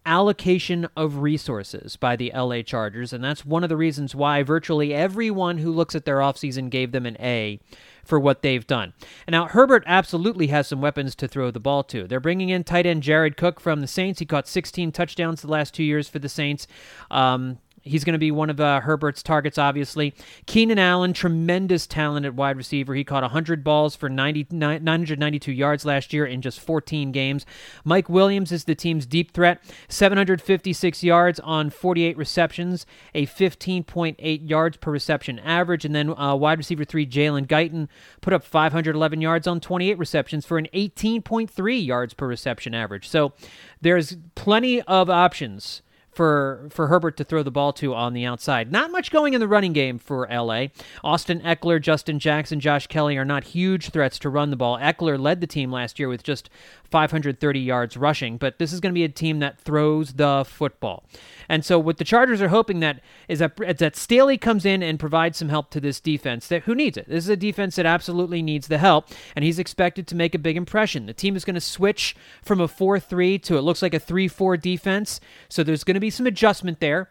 allocation 0.04 0.86
of 0.96 1.18
resources 1.18 1.96
by 1.96 2.14
the 2.14 2.30
LA 2.32 2.62
Chargers 2.62 3.12
and 3.12 3.24
that's 3.24 3.44
one 3.44 3.64
of 3.64 3.68
the 3.68 3.76
reasons 3.76 4.14
why 4.14 4.44
virtually 4.44 4.94
everyone 4.94 5.58
who 5.58 5.72
looks 5.72 5.96
at 5.96 6.04
their 6.04 6.18
offseason 6.18 6.70
gave 6.70 6.92
them 6.92 7.06
an 7.06 7.16
A 7.18 7.58
for 8.04 8.20
what 8.20 8.42
they've 8.42 8.66
done. 8.66 8.92
Now 9.28 9.46
Herbert 9.46 9.82
absolutely 9.84 10.46
has 10.48 10.68
some 10.68 10.80
weapons 10.80 11.16
to 11.16 11.26
throw 11.26 11.50
the 11.50 11.58
ball 11.58 11.82
to. 11.84 12.06
They're 12.06 12.20
bringing 12.20 12.50
in 12.50 12.62
tight 12.62 12.86
end 12.86 13.02
Jared 13.02 13.36
Cook 13.36 13.58
from 13.58 13.80
the 13.80 13.88
Saints. 13.88 14.20
He 14.20 14.26
caught 14.26 14.46
16 14.46 14.92
touchdowns 14.92 15.42
the 15.42 15.48
last 15.50 15.74
two 15.74 15.84
years 15.84 16.08
for 16.08 16.20
the 16.20 16.28
Saints. 16.28 16.68
Um, 17.10 17.58
He's 17.86 18.04
going 18.04 18.14
to 18.14 18.18
be 18.18 18.30
one 18.30 18.50
of 18.50 18.60
uh, 18.60 18.80
Herbert's 18.80 19.22
targets, 19.22 19.58
obviously. 19.58 20.14
Keenan 20.46 20.78
Allen, 20.78 21.12
tremendous 21.12 21.86
talent 21.86 22.26
at 22.26 22.34
wide 22.34 22.56
receiver. 22.56 22.94
He 22.94 23.04
caught 23.04 23.22
100 23.22 23.62
balls 23.62 23.94
for 23.94 24.08
90, 24.08 24.48
992 24.50 25.52
yards 25.52 25.84
last 25.84 26.12
year 26.12 26.26
in 26.26 26.42
just 26.42 26.58
14 26.58 27.12
games. 27.12 27.46
Mike 27.84 28.08
Williams 28.08 28.50
is 28.50 28.64
the 28.64 28.74
team's 28.74 29.06
deep 29.06 29.32
threat, 29.32 29.62
756 29.88 31.04
yards 31.04 31.38
on 31.40 31.70
48 31.70 32.16
receptions, 32.16 32.86
a 33.14 33.26
15.8 33.26 34.50
yards 34.50 34.76
per 34.76 34.90
reception 34.90 35.38
average. 35.38 35.84
And 35.84 35.94
then 35.94 36.18
uh, 36.18 36.34
wide 36.34 36.58
receiver 36.58 36.84
three, 36.84 37.06
Jalen 37.06 37.46
Guyton, 37.46 37.88
put 38.20 38.32
up 38.32 38.44
511 38.44 39.20
yards 39.20 39.46
on 39.46 39.60
28 39.60 39.96
receptions 39.98 40.44
for 40.44 40.58
an 40.58 40.66
18.3 40.74 41.86
yards 41.86 42.14
per 42.14 42.26
reception 42.26 42.74
average. 42.74 43.08
So 43.08 43.32
there's 43.80 44.16
plenty 44.34 44.82
of 44.82 45.08
options 45.08 45.82
for 46.16 46.66
for 46.70 46.86
Herbert 46.86 47.18
to 47.18 47.24
throw 47.24 47.42
the 47.42 47.50
ball 47.50 47.74
to 47.74 47.94
on 47.94 48.14
the 48.14 48.24
outside. 48.24 48.72
Not 48.72 48.90
much 48.90 49.10
going 49.10 49.34
in 49.34 49.40
the 49.40 49.46
running 49.46 49.74
game 49.74 49.98
for 49.98 50.26
LA. 50.30 50.68
Austin 51.04 51.40
Ekeler, 51.42 51.80
Justin 51.80 52.18
Jackson, 52.18 52.58
Josh 52.58 52.86
Kelley 52.86 53.18
are 53.18 53.24
not 53.24 53.44
huge 53.44 53.90
threats 53.90 54.18
to 54.20 54.30
run 54.30 54.48
the 54.48 54.56
ball. 54.56 54.78
Eckler 54.78 55.20
led 55.20 55.42
the 55.42 55.46
team 55.46 55.70
last 55.70 55.98
year 55.98 56.08
with 56.08 56.22
just 56.22 56.48
530 56.90 57.60
yards 57.60 57.96
rushing, 57.96 58.36
but 58.36 58.58
this 58.58 58.72
is 58.72 58.80
going 58.80 58.92
to 58.92 58.98
be 58.98 59.04
a 59.04 59.08
team 59.08 59.38
that 59.40 59.58
throws 59.60 60.14
the 60.14 60.44
football. 60.46 61.04
And 61.48 61.64
so 61.64 61.78
what 61.78 61.98
the 61.98 62.04
Chargers 62.04 62.42
are 62.42 62.48
hoping 62.48 62.80
that 62.80 63.00
is 63.28 63.38
that, 63.40 63.58
is 63.60 63.76
that 63.76 63.96
Staley 63.96 64.38
comes 64.38 64.64
in 64.64 64.82
and 64.82 64.98
provides 64.98 65.38
some 65.38 65.48
help 65.48 65.70
to 65.70 65.80
this 65.80 66.00
defense 66.00 66.48
that 66.48 66.62
who 66.62 66.74
needs 66.74 66.96
it. 66.96 67.08
This 67.08 67.24
is 67.24 67.30
a 67.30 67.36
defense 67.36 67.76
that 67.76 67.86
absolutely 67.86 68.42
needs 68.42 68.68
the 68.68 68.78
help, 68.78 69.08
and 69.34 69.44
he's 69.44 69.58
expected 69.58 70.06
to 70.08 70.14
make 70.14 70.34
a 70.34 70.38
big 70.38 70.56
impression. 70.56 71.06
The 71.06 71.14
team 71.14 71.36
is 71.36 71.44
going 71.44 71.54
to 71.54 71.60
switch 71.60 72.16
from 72.42 72.60
a 72.60 72.68
4-3 72.68 73.42
to 73.42 73.56
it 73.56 73.62
looks 73.62 73.82
like 73.82 73.94
a 73.94 74.00
3-4 74.00 74.60
defense, 74.60 75.20
so 75.48 75.62
there's 75.62 75.84
going 75.84 75.94
to 75.94 76.00
be 76.00 76.10
some 76.10 76.26
adjustment 76.26 76.80
there 76.80 77.10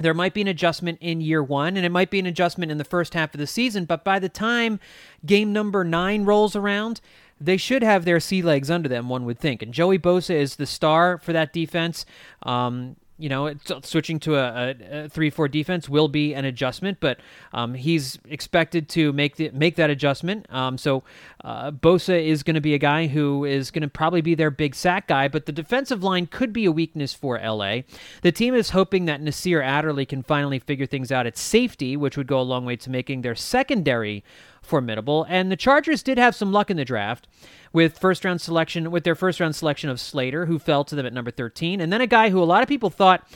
there 0.00 0.14
might 0.14 0.32
be 0.32 0.40
an 0.40 0.48
adjustment 0.48 0.98
in 1.00 1.20
year 1.20 1.42
one, 1.42 1.76
and 1.76 1.84
it 1.84 1.90
might 1.90 2.10
be 2.10 2.18
an 2.18 2.26
adjustment 2.26 2.72
in 2.72 2.78
the 2.78 2.84
first 2.84 3.14
half 3.14 3.34
of 3.34 3.38
the 3.38 3.46
season. 3.46 3.84
But 3.84 4.02
by 4.02 4.18
the 4.18 4.28
time 4.28 4.80
game 5.24 5.52
number 5.52 5.84
nine 5.84 6.24
rolls 6.24 6.56
around, 6.56 7.00
they 7.40 7.56
should 7.56 7.82
have 7.82 8.04
their 8.04 8.20
sea 8.20 8.42
legs 8.42 8.70
under 8.70 8.88
them, 8.88 9.08
one 9.08 9.24
would 9.24 9.38
think. 9.38 9.62
And 9.62 9.72
Joey 9.72 9.98
Bosa 9.98 10.34
is 10.34 10.56
the 10.56 10.66
star 10.66 11.18
for 11.18 11.32
that 11.32 11.52
defense. 11.52 12.04
Um, 12.42 12.96
you 13.20 13.28
know, 13.28 13.54
switching 13.82 14.18
to 14.18 14.36
a, 14.36 14.74
a, 15.04 15.08
three-four 15.10 15.46
defense 15.46 15.90
will 15.90 16.08
be 16.08 16.32
an 16.32 16.46
adjustment, 16.46 16.98
but 17.00 17.20
um, 17.52 17.74
he's 17.74 18.18
expected 18.26 18.88
to 18.88 19.12
make 19.12 19.36
the, 19.36 19.50
make 19.50 19.76
that 19.76 19.90
adjustment. 19.90 20.46
Um, 20.50 20.78
so 20.78 21.04
uh, 21.44 21.70
Bosa 21.70 22.18
is 22.18 22.42
going 22.42 22.54
to 22.54 22.62
be 22.62 22.72
a 22.72 22.78
guy 22.78 23.08
who 23.08 23.44
is 23.44 23.70
going 23.70 23.82
to 23.82 23.88
probably 23.88 24.22
be 24.22 24.34
their 24.34 24.50
big 24.50 24.74
sack 24.74 25.06
guy, 25.06 25.28
but 25.28 25.44
the 25.44 25.52
defensive 25.52 26.02
line 26.02 26.28
could 26.28 26.50
be 26.50 26.64
a 26.64 26.72
weakness 26.72 27.12
for 27.12 27.38
LA. 27.38 27.80
The 28.22 28.32
team 28.32 28.54
is 28.54 28.70
hoping 28.70 29.04
that 29.04 29.20
Nasir 29.20 29.60
Adderley 29.60 30.06
can 30.06 30.22
finally 30.22 30.58
figure 30.58 30.86
things 30.86 31.12
out 31.12 31.26
at 31.26 31.36
safety, 31.36 31.98
which 31.98 32.16
would 32.16 32.26
go 32.26 32.40
a 32.40 32.42
long 32.42 32.64
way 32.64 32.76
to 32.76 32.88
making 32.88 33.20
their 33.20 33.34
secondary 33.34 34.24
formidable. 34.70 35.26
And 35.28 35.52
the 35.52 35.56
Chargers 35.56 36.02
did 36.02 36.16
have 36.16 36.34
some 36.34 36.52
luck 36.52 36.70
in 36.70 36.78
the 36.78 36.84
draft 36.84 37.26
with 37.72 37.98
first 37.98 38.24
round 38.24 38.40
selection 38.40 38.90
with 38.90 39.04
their 39.04 39.14
first 39.14 39.40
round 39.40 39.54
selection 39.54 39.90
of 39.90 40.00
Slater, 40.00 40.46
who 40.46 40.58
fell 40.58 40.84
to 40.84 40.94
them 40.94 41.04
at 41.04 41.12
number 41.12 41.30
13, 41.30 41.80
and 41.80 41.92
then 41.92 42.00
a 42.00 42.06
guy 42.06 42.30
who 42.30 42.42
a 42.42 42.44
lot 42.44 42.62
of 42.62 42.68
people 42.68 42.88
thought 42.88 43.28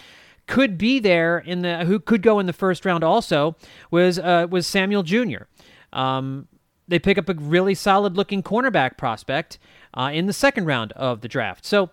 could 0.46 0.78
be 0.78 0.98
there 0.98 1.38
in 1.38 1.62
the 1.62 1.84
who 1.84 1.98
could 1.98 2.22
go 2.22 2.38
in 2.38 2.46
the 2.46 2.52
first 2.52 2.84
round 2.84 3.02
also 3.02 3.56
was 3.90 4.18
uh, 4.18 4.46
was 4.48 4.66
Samuel 4.66 5.02
Jr. 5.02 5.44
Um, 5.92 6.48
they 6.86 6.98
pick 6.98 7.16
up 7.16 7.28
a 7.28 7.34
really 7.34 7.74
solid 7.74 8.16
looking 8.16 8.42
cornerback 8.42 8.98
prospect 8.98 9.58
uh, 9.94 10.10
in 10.12 10.26
the 10.26 10.32
second 10.32 10.66
round 10.66 10.92
of 10.92 11.22
the 11.22 11.28
draft. 11.28 11.64
So 11.64 11.90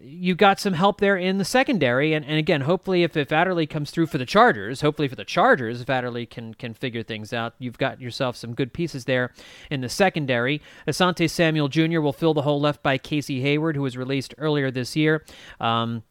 you 0.00 0.34
got 0.34 0.60
some 0.60 0.74
help 0.74 1.00
there 1.00 1.16
in 1.16 1.38
the 1.38 1.44
secondary. 1.44 2.14
And, 2.14 2.24
and 2.24 2.38
again, 2.38 2.62
hopefully, 2.62 3.02
if, 3.02 3.16
if 3.16 3.32
Adderley 3.32 3.66
comes 3.66 3.90
through 3.90 4.06
for 4.06 4.18
the 4.18 4.26
Chargers, 4.26 4.80
hopefully 4.80 5.08
for 5.08 5.16
the 5.16 5.24
Chargers, 5.24 5.80
if 5.80 5.90
Adderley 5.90 6.26
can, 6.26 6.54
can 6.54 6.74
figure 6.74 7.02
things 7.02 7.32
out, 7.32 7.54
you've 7.58 7.78
got 7.78 8.00
yourself 8.00 8.36
some 8.36 8.54
good 8.54 8.72
pieces 8.72 9.04
there 9.04 9.32
in 9.70 9.80
the 9.80 9.88
secondary. 9.88 10.62
Asante 10.86 11.28
Samuel 11.28 11.68
Jr. 11.68 12.00
will 12.00 12.12
fill 12.12 12.34
the 12.34 12.42
hole 12.42 12.60
left 12.60 12.82
by 12.82 12.98
Casey 12.98 13.40
Hayward, 13.40 13.76
who 13.76 13.82
was 13.82 13.96
released 13.96 14.34
earlier 14.38 14.70
this 14.70 14.96
year. 14.96 15.24
Um, 15.60 16.02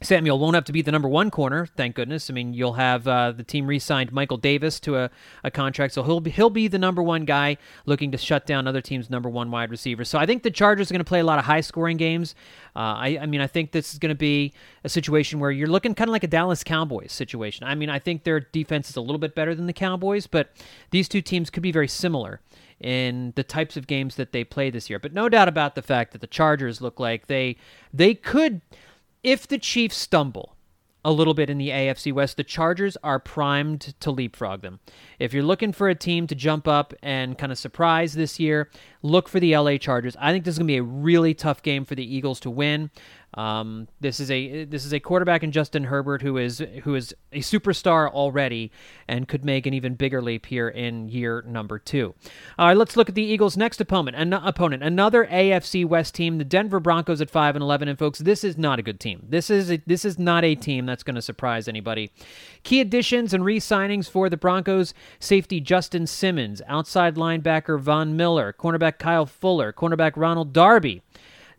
Samuel 0.00 0.38
won't 0.38 0.54
have 0.54 0.64
to 0.64 0.72
be 0.72 0.80
the 0.80 0.92
number 0.92 1.08
one 1.08 1.28
corner, 1.28 1.66
thank 1.66 1.96
goodness. 1.96 2.30
I 2.30 2.32
mean, 2.32 2.54
you'll 2.54 2.74
have 2.74 3.08
uh, 3.08 3.32
the 3.32 3.42
team 3.42 3.66
re-signed 3.66 4.12
Michael 4.12 4.36
Davis 4.36 4.78
to 4.80 4.96
a, 4.96 5.10
a 5.42 5.50
contract, 5.50 5.94
so 5.94 6.04
he'll 6.04 6.20
be 6.20 6.30
he'll 6.30 6.50
be 6.50 6.68
the 6.68 6.78
number 6.78 7.02
one 7.02 7.24
guy 7.24 7.56
looking 7.84 8.12
to 8.12 8.18
shut 8.18 8.46
down 8.46 8.68
other 8.68 8.80
teams' 8.80 9.10
number 9.10 9.28
one 9.28 9.50
wide 9.50 9.70
receiver. 9.70 10.04
So 10.04 10.16
I 10.16 10.24
think 10.24 10.44
the 10.44 10.52
Chargers 10.52 10.90
are 10.90 10.94
going 10.94 11.00
to 11.00 11.08
play 11.08 11.18
a 11.18 11.24
lot 11.24 11.40
of 11.40 11.46
high-scoring 11.46 11.96
games. 11.96 12.36
Uh, 12.76 12.78
I, 12.78 13.18
I 13.22 13.26
mean, 13.26 13.40
I 13.40 13.48
think 13.48 13.72
this 13.72 13.92
is 13.92 13.98
going 13.98 14.10
to 14.10 14.14
be 14.14 14.52
a 14.84 14.88
situation 14.88 15.40
where 15.40 15.50
you're 15.50 15.66
looking 15.66 15.96
kind 15.96 16.08
of 16.08 16.12
like 16.12 16.22
a 16.22 16.28
Dallas 16.28 16.62
Cowboys 16.62 17.10
situation. 17.10 17.66
I 17.66 17.74
mean, 17.74 17.90
I 17.90 17.98
think 17.98 18.22
their 18.22 18.38
defense 18.38 18.88
is 18.90 18.96
a 18.96 19.00
little 19.00 19.18
bit 19.18 19.34
better 19.34 19.52
than 19.52 19.66
the 19.66 19.72
Cowboys, 19.72 20.28
but 20.28 20.52
these 20.92 21.08
two 21.08 21.22
teams 21.22 21.50
could 21.50 21.62
be 21.62 21.72
very 21.72 21.88
similar 21.88 22.40
in 22.80 23.32
the 23.34 23.42
types 23.42 23.76
of 23.76 23.88
games 23.88 24.14
that 24.14 24.30
they 24.30 24.44
play 24.44 24.70
this 24.70 24.88
year. 24.88 25.00
But 25.00 25.12
no 25.12 25.28
doubt 25.28 25.48
about 25.48 25.74
the 25.74 25.82
fact 25.82 26.12
that 26.12 26.20
the 26.20 26.28
Chargers 26.28 26.80
look 26.80 27.00
like 27.00 27.26
they 27.26 27.56
they 27.92 28.14
could 28.14 28.60
if 29.22 29.46
the 29.46 29.58
Chiefs 29.58 29.96
stumble 29.96 30.56
a 31.04 31.12
little 31.12 31.34
bit 31.34 31.48
in 31.48 31.58
the 31.58 31.68
AFC 31.70 32.12
West, 32.12 32.36
the 32.36 32.44
Chargers 32.44 32.96
are 33.02 33.18
primed 33.18 33.94
to 34.00 34.10
leapfrog 34.10 34.62
them. 34.62 34.80
If 35.18 35.32
you're 35.32 35.42
looking 35.42 35.72
for 35.72 35.88
a 35.88 35.94
team 35.94 36.26
to 36.26 36.34
jump 36.34 36.66
up 36.68 36.92
and 37.02 37.38
kind 37.38 37.52
of 37.52 37.58
surprise 37.58 38.14
this 38.14 38.38
year, 38.38 38.68
look 39.02 39.28
for 39.28 39.40
the 39.40 39.56
LA 39.56 39.76
Chargers. 39.76 40.16
I 40.18 40.32
think 40.32 40.44
this 40.44 40.54
is 40.54 40.58
going 40.58 40.66
to 40.66 40.72
be 40.72 40.78
a 40.78 40.82
really 40.82 41.34
tough 41.34 41.62
game 41.62 41.84
for 41.84 41.94
the 41.94 42.14
Eagles 42.14 42.40
to 42.40 42.50
win. 42.50 42.90
Um, 43.34 43.88
this 44.00 44.20
is 44.20 44.30
a 44.30 44.64
this 44.64 44.86
is 44.86 44.94
a 44.94 45.00
quarterback 45.00 45.42
in 45.42 45.52
Justin 45.52 45.84
Herbert 45.84 46.22
who 46.22 46.38
is 46.38 46.64
who 46.84 46.94
is 46.94 47.14
a 47.30 47.40
superstar 47.40 48.10
already 48.10 48.72
and 49.06 49.28
could 49.28 49.44
make 49.44 49.66
an 49.66 49.74
even 49.74 49.96
bigger 49.96 50.22
leap 50.22 50.46
here 50.46 50.68
in 50.68 51.10
year 51.10 51.44
number 51.46 51.78
two. 51.78 52.14
All 52.58 52.68
right, 52.68 52.76
let's 52.76 52.96
look 52.96 53.10
at 53.10 53.14
the 53.14 53.22
Eagles' 53.22 53.56
next 53.56 53.82
opponent. 53.82 54.16
An- 54.16 54.32
opponent, 54.32 54.82
another 54.82 55.26
AFC 55.26 55.84
West 55.84 56.14
team, 56.14 56.38
the 56.38 56.44
Denver 56.44 56.80
Broncos 56.80 57.20
at 57.20 57.28
five 57.28 57.54
and 57.54 57.62
eleven. 57.62 57.86
And 57.86 57.98
folks, 57.98 58.18
this 58.18 58.44
is 58.44 58.56
not 58.56 58.78
a 58.78 58.82
good 58.82 58.98
team. 58.98 59.26
This 59.28 59.50
is 59.50 59.70
a, 59.70 59.82
this 59.86 60.06
is 60.06 60.18
not 60.18 60.42
a 60.42 60.54
team 60.54 60.86
that's 60.86 61.02
going 61.02 61.16
to 61.16 61.22
surprise 61.22 61.68
anybody. 61.68 62.10
Key 62.62 62.80
additions 62.80 63.34
and 63.34 63.44
re-signings 63.44 64.08
for 64.08 64.30
the 64.30 64.38
Broncos: 64.38 64.94
safety 65.20 65.60
Justin 65.60 66.06
Simmons, 66.06 66.62
outside 66.66 67.16
linebacker 67.16 67.78
Von 67.78 68.16
Miller, 68.16 68.54
cornerback 68.58 68.87
Kyle 68.92 69.26
Fuller, 69.26 69.72
cornerback 69.72 70.12
Ronald 70.16 70.52
Darby. 70.52 71.02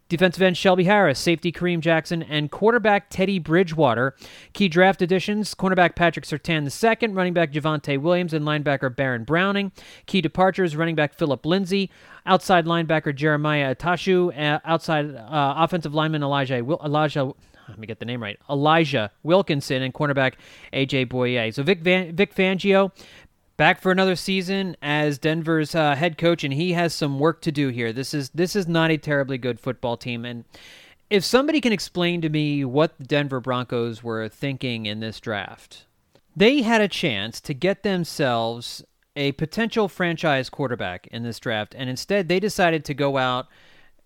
Defensive 0.09 0.41
end 0.41 0.57
Shelby 0.57 0.85
Harris, 0.85 1.19
safety 1.19 1.51
Kareem 1.51 1.81
Jackson, 1.81 2.23
and 2.23 2.49
quarterback 2.49 3.11
Teddy 3.11 3.37
Bridgewater. 3.37 4.15
Key 4.53 4.67
draft 4.67 5.03
additions 5.03 5.53
cornerback 5.53 5.95
Patrick 5.95 6.25
Surtain 6.25 6.63
II, 6.65 7.09
running 7.09 7.35
back 7.35 7.53
Javonte 7.53 8.01
Williams, 8.01 8.33
and 8.33 8.43
linebacker 8.43 8.93
Baron 8.93 9.23
Browning. 9.23 9.71
Key 10.07 10.21
departures 10.21 10.75
running 10.75 10.95
back 10.95 11.13
Philip 11.13 11.45
Lindsay, 11.45 11.91
outside 12.25 12.65
linebacker 12.65 13.15
Jeremiah 13.15 13.75
Attaochu, 13.75 14.35
uh, 14.35 14.59
outside 14.65 15.13
uh, 15.15 15.53
offensive 15.57 15.93
lineman 15.93 16.23
Elijah, 16.23 16.55
Elijah 16.55 17.31
let 17.67 17.77
me 17.77 17.85
get 17.85 17.99
the 17.99 18.05
name 18.05 18.23
right. 18.23 18.39
Elijah 18.49 19.11
Wilkinson 19.21 19.83
and 19.83 19.93
cornerback 19.93 20.33
AJ 20.73 21.07
Bouye. 21.09 21.53
So 21.53 21.61
Vic 21.61 21.81
Van, 21.81 22.15
Vic 22.15 22.33
Fangio 22.33 22.91
back 23.59 23.81
for 23.81 23.91
another 23.91 24.15
season 24.15 24.77
as 24.81 25.17
Denver's 25.17 25.75
uh, 25.75 25.93
head 25.93 26.17
coach, 26.17 26.45
and 26.45 26.53
he 26.53 26.71
has 26.71 26.93
some 26.93 27.19
work 27.19 27.41
to 27.41 27.51
do 27.51 27.67
here. 27.67 27.91
This 27.91 28.13
is 28.13 28.29
this 28.29 28.55
is 28.55 28.69
not 28.69 28.89
a 28.89 28.97
terribly 28.97 29.37
good 29.37 29.59
football 29.59 29.97
team, 29.97 30.23
and 30.23 30.45
if 31.09 31.25
somebody 31.25 31.59
can 31.59 31.73
explain 31.73 32.21
to 32.21 32.29
me 32.29 32.63
what 32.63 32.97
the 32.97 33.03
Denver 33.03 33.41
Broncos 33.41 34.01
were 34.01 34.29
thinking 34.29 34.85
in 34.85 35.01
this 35.01 35.19
draft, 35.19 35.85
they 36.35 36.61
had 36.61 36.79
a 36.79 36.87
chance 36.87 37.41
to 37.41 37.53
get 37.53 37.83
themselves 37.83 38.81
a 39.17 39.33
potential 39.33 39.89
franchise 39.89 40.49
quarterback 40.49 41.05
in 41.07 41.23
this 41.23 41.37
draft, 41.37 41.75
and 41.77 41.89
instead 41.89 42.29
they 42.29 42.39
decided 42.39 42.85
to 42.85 42.93
go 42.93 43.17
out 43.17 43.47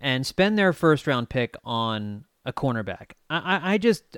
and 0.01 0.25
spend 0.25 0.57
their 0.57 0.73
first 0.73 1.05
round 1.05 1.29
pick 1.29 1.55
on 1.63 2.25
a 2.43 2.51
cornerback. 2.51 3.11
I, 3.29 3.37
I, 3.37 3.73
I 3.73 3.77
just 3.77 4.17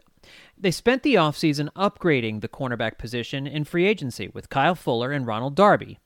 they 0.57 0.71
spent 0.71 1.03
the 1.03 1.15
offseason 1.15 1.69
upgrading 1.73 2.41
the 2.41 2.47
cornerback 2.47 2.97
position 2.97 3.45
in 3.45 3.63
free 3.65 3.85
agency 3.85 4.29
with 4.33 4.49
Kyle 4.49 4.75
Fuller 4.75 5.11
and 5.11 5.27
Ronald 5.27 5.55
Darby. 5.55 5.99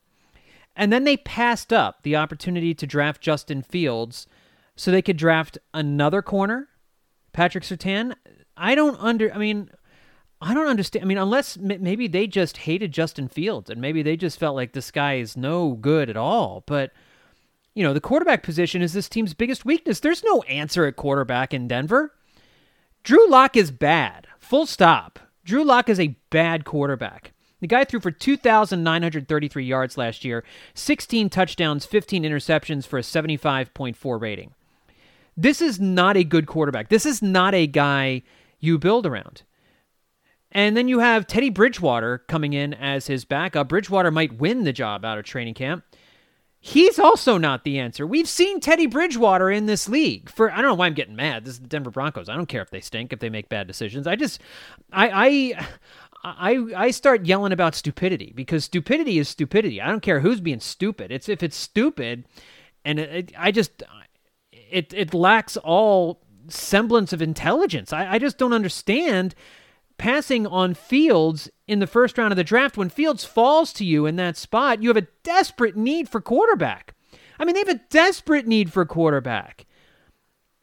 And 0.75 0.91
then 0.93 1.03
they 1.03 1.17
passed 1.17 1.73
up 1.73 2.03
the 2.03 2.15
opportunity 2.15 2.73
to 2.73 2.87
draft 2.87 3.21
Justin 3.21 3.61
Fields 3.61 4.27
so 4.75 4.91
they 4.91 5.01
could 5.01 5.17
draft 5.17 5.57
another 5.73 6.21
corner, 6.21 6.69
Patrick 7.33 7.63
Surtain. 7.63 8.15
I 8.55 8.75
don't 8.75 8.97
under 8.99 9.33
I 9.33 9.37
mean 9.37 9.69
I 10.41 10.53
don't 10.53 10.67
understand. 10.67 11.03
I 11.03 11.07
mean, 11.07 11.17
unless 11.17 11.57
maybe 11.57 12.07
they 12.07 12.25
just 12.25 12.57
hated 12.57 12.93
Justin 12.93 13.27
Fields 13.27 13.69
and 13.69 13.81
maybe 13.81 14.01
they 14.01 14.15
just 14.15 14.39
felt 14.39 14.55
like 14.55 14.71
this 14.71 14.89
guy 14.89 15.15
is 15.15 15.35
no 15.35 15.73
good 15.73 16.09
at 16.09 16.15
all. 16.15 16.63
But, 16.65 16.93
you 17.73 17.83
know, 17.83 17.93
the 17.93 17.99
quarterback 17.99 18.41
position 18.41 18.81
is 18.81 18.93
this 18.93 19.09
team's 19.09 19.33
biggest 19.33 19.65
weakness. 19.65 19.99
There's 19.99 20.23
no 20.23 20.41
answer 20.43 20.85
at 20.85 20.95
quarterback 20.95 21.53
in 21.53 21.67
Denver. 21.67 22.13
Drew 23.03 23.29
Lock 23.29 23.55
is 23.55 23.71
bad. 23.71 24.27
Full 24.39 24.65
stop. 24.65 25.19
Drew 25.43 25.63
Lock 25.63 25.89
is 25.89 25.99
a 25.99 26.15
bad 26.29 26.65
quarterback. 26.65 27.33
The 27.61 27.67
guy 27.67 27.83
threw 27.83 27.99
for 27.99 28.11
2,933 28.11 29.65
yards 29.65 29.97
last 29.97 30.23
year, 30.23 30.43
16 30.75 31.29
touchdowns, 31.29 31.85
15 31.85 32.23
interceptions 32.23 32.87
for 32.87 32.97
a 32.97 33.01
75.4 33.01 34.21
rating. 34.21 34.53
This 35.35 35.61
is 35.61 35.79
not 35.79 36.17
a 36.17 36.23
good 36.23 36.47
quarterback. 36.47 36.89
This 36.89 37.05
is 37.05 37.21
not 37.21 37.53
a 37.53 37.67
guy 37.67 38.23
you 38.59 38.77
build 38.77 39.05
around. 39.05 39.43
And 40.51 40.75
then 40.75 40.87
you 40.87 40.99
have 40.99 41.27
Teddy 41.27 41.49
Bridgewater 41.49 42.19
coming 42.27 42.53
in 42.53 42.73
as 42.73 43.07
his 43.07 43.23
backup. 43.23 43.69
Bridgewater 43.69 44.11
might 44.11 44.39
win 44.39 44.63
the 44.63 44.73
job 44.73 45.05
out 45.05 45.17
of 45.17 45.25
training 45.25 45.53
camp. 45.53 45.83
He's 46.61 46.99
also 46.99 47.37
not 47.37 47.63
the 47.63 47.79
answer. 47.79 48.05
We've 48.05 48.27
seen 48.27 48.59
Teddy 48.59 48.85
Bridgewater 48.85 49.49
in 49.49 49.65
this 49.65 49.87
league 49.87 50.29
for 50.29 50.51
I 50.51 50.57
don't 50.57 50.65
know 50.65 50.73
why 50.73 50.87
I'm 50.87 50.93
getting 50.93 51.15
mad. 51.15 51.45
This 51.45 51.53
is 51.53 51.61
the 51.61 51.67
Denver 51.67 51.89
Broncos. 51.89 52.27
I 52.27 52.35
don't 52.35 52.49
care 52.49 52.61
if 52.61 52.69
they 52.69 52.81
stink, 52.81 53.13
if 53.13 53.19
they 53.19 53.29
make 53.29 53.47
bad 53.47 53.65
decisions. 53.65 54.07
I 54.07 54.17
just 54.17 54.41
I 54.91 55.55
I 55.55 55.67
I 56.23 56.65
I 56.75 56.91
start 56.91 57.25
yelling 57.25 57.53
about 57.53 57.75
stupidity 57.75 58.33
because 58.35 58.65
stupidity 58.65 59.19
is 59.19 59.29
stupidity. 59.29 59.81
I 59.81 59.87
don't 59.87 60.01
care 60.01 60.19
who's 60.19 60.41
being 60.41 60.59
stupid. 60.59 61.13
It's 61.13 61.29
if 61.29 61.43
it's 61.43 61.55
stupid 61.55 62.25
and 62.83 62.99
it, 62.99 63.09
it, 63.09 63.33
I 63.37 63.51
just 63.51 63.81
it 64.51 64.93
it 64.93 65.13
lacks 65.13 65.55
all 65.55 66.21
semblance 66.49 67.13
of 67.13 67.21
intelligence. 67.21 67.93
I, 67.93 68.15
I 68.15 68.19
just 68.19 68.37
don't 68.37 68.53
understand 68.53 69.33
passing 69.99 70.47
on 70.47 70.73
Fields 70.73 71.49
in 71.67 71.79
the 71.79 71.87
first 71.87 72.17
round 72.17 72.31
of 72.33 72.37
the 72.37 72.43
draft, 72.43 72.77
when 72.77 72.89
Fields 72.89 73.23
falls 73.23 73.71
to 73.73 73.85
you 73.85 74.07
in 74.07 74.15
that 74.15 74.37
spot, 74.37 74.81
you 74.81 74.89
have 74.89 74.97
a 74.97 75.07
desperate 75.21 75.77
need 75.77 76.09
for 76.09 76.19
quarterback. 76.19 76.95
I 77.39 77.45
mean, 77.45 77.53
they 77.53 77.59
have 77.59 77.69
a 77.69 77.81
desperate 77.89 78.47
need 78.47 78.73
for 78.73 78.85
quarterback. 78.85 79.67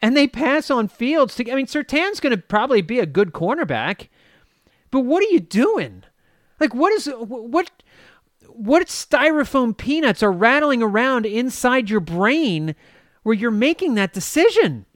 And 0.03 0.17
they 0.17 0.27
pass 0.27 0.71
on 0.71 0.89
Fields 0.89 1.37
to 1.37 1.51
I 1.51 1.55
mean, 1.55 1.67
Surtain's 1.67 2.21
gonna 2.21 2.37
probably 2.37 2.83
be 2.83 2.99
a 2.99 3.07
good 3.07 3.33
cornerback. 3.33 4.09
But 4.91 5.01
what 5.01 5.23
are 5.23 5.33
you 5.33 5.41
doing? 5.41 6.03
Like 6.61 6.75
what 6.75 6.93
is 6.93 7.07
what 7.07 7.71
what 8.49 8.87
styrofoam 8.89 9.77
peanuts 9.77 10.23
are 10.23 10.33
rattling 10.33 10.83
around 10.83 11.27
inside 11.27 11.91
your 11.91 12.01
brain 12.01 12.75
where 13.23 13.35
you're 13.35 13.51
making 13.51 13.95
that 13.95 14.13
decision? 14.13 14.87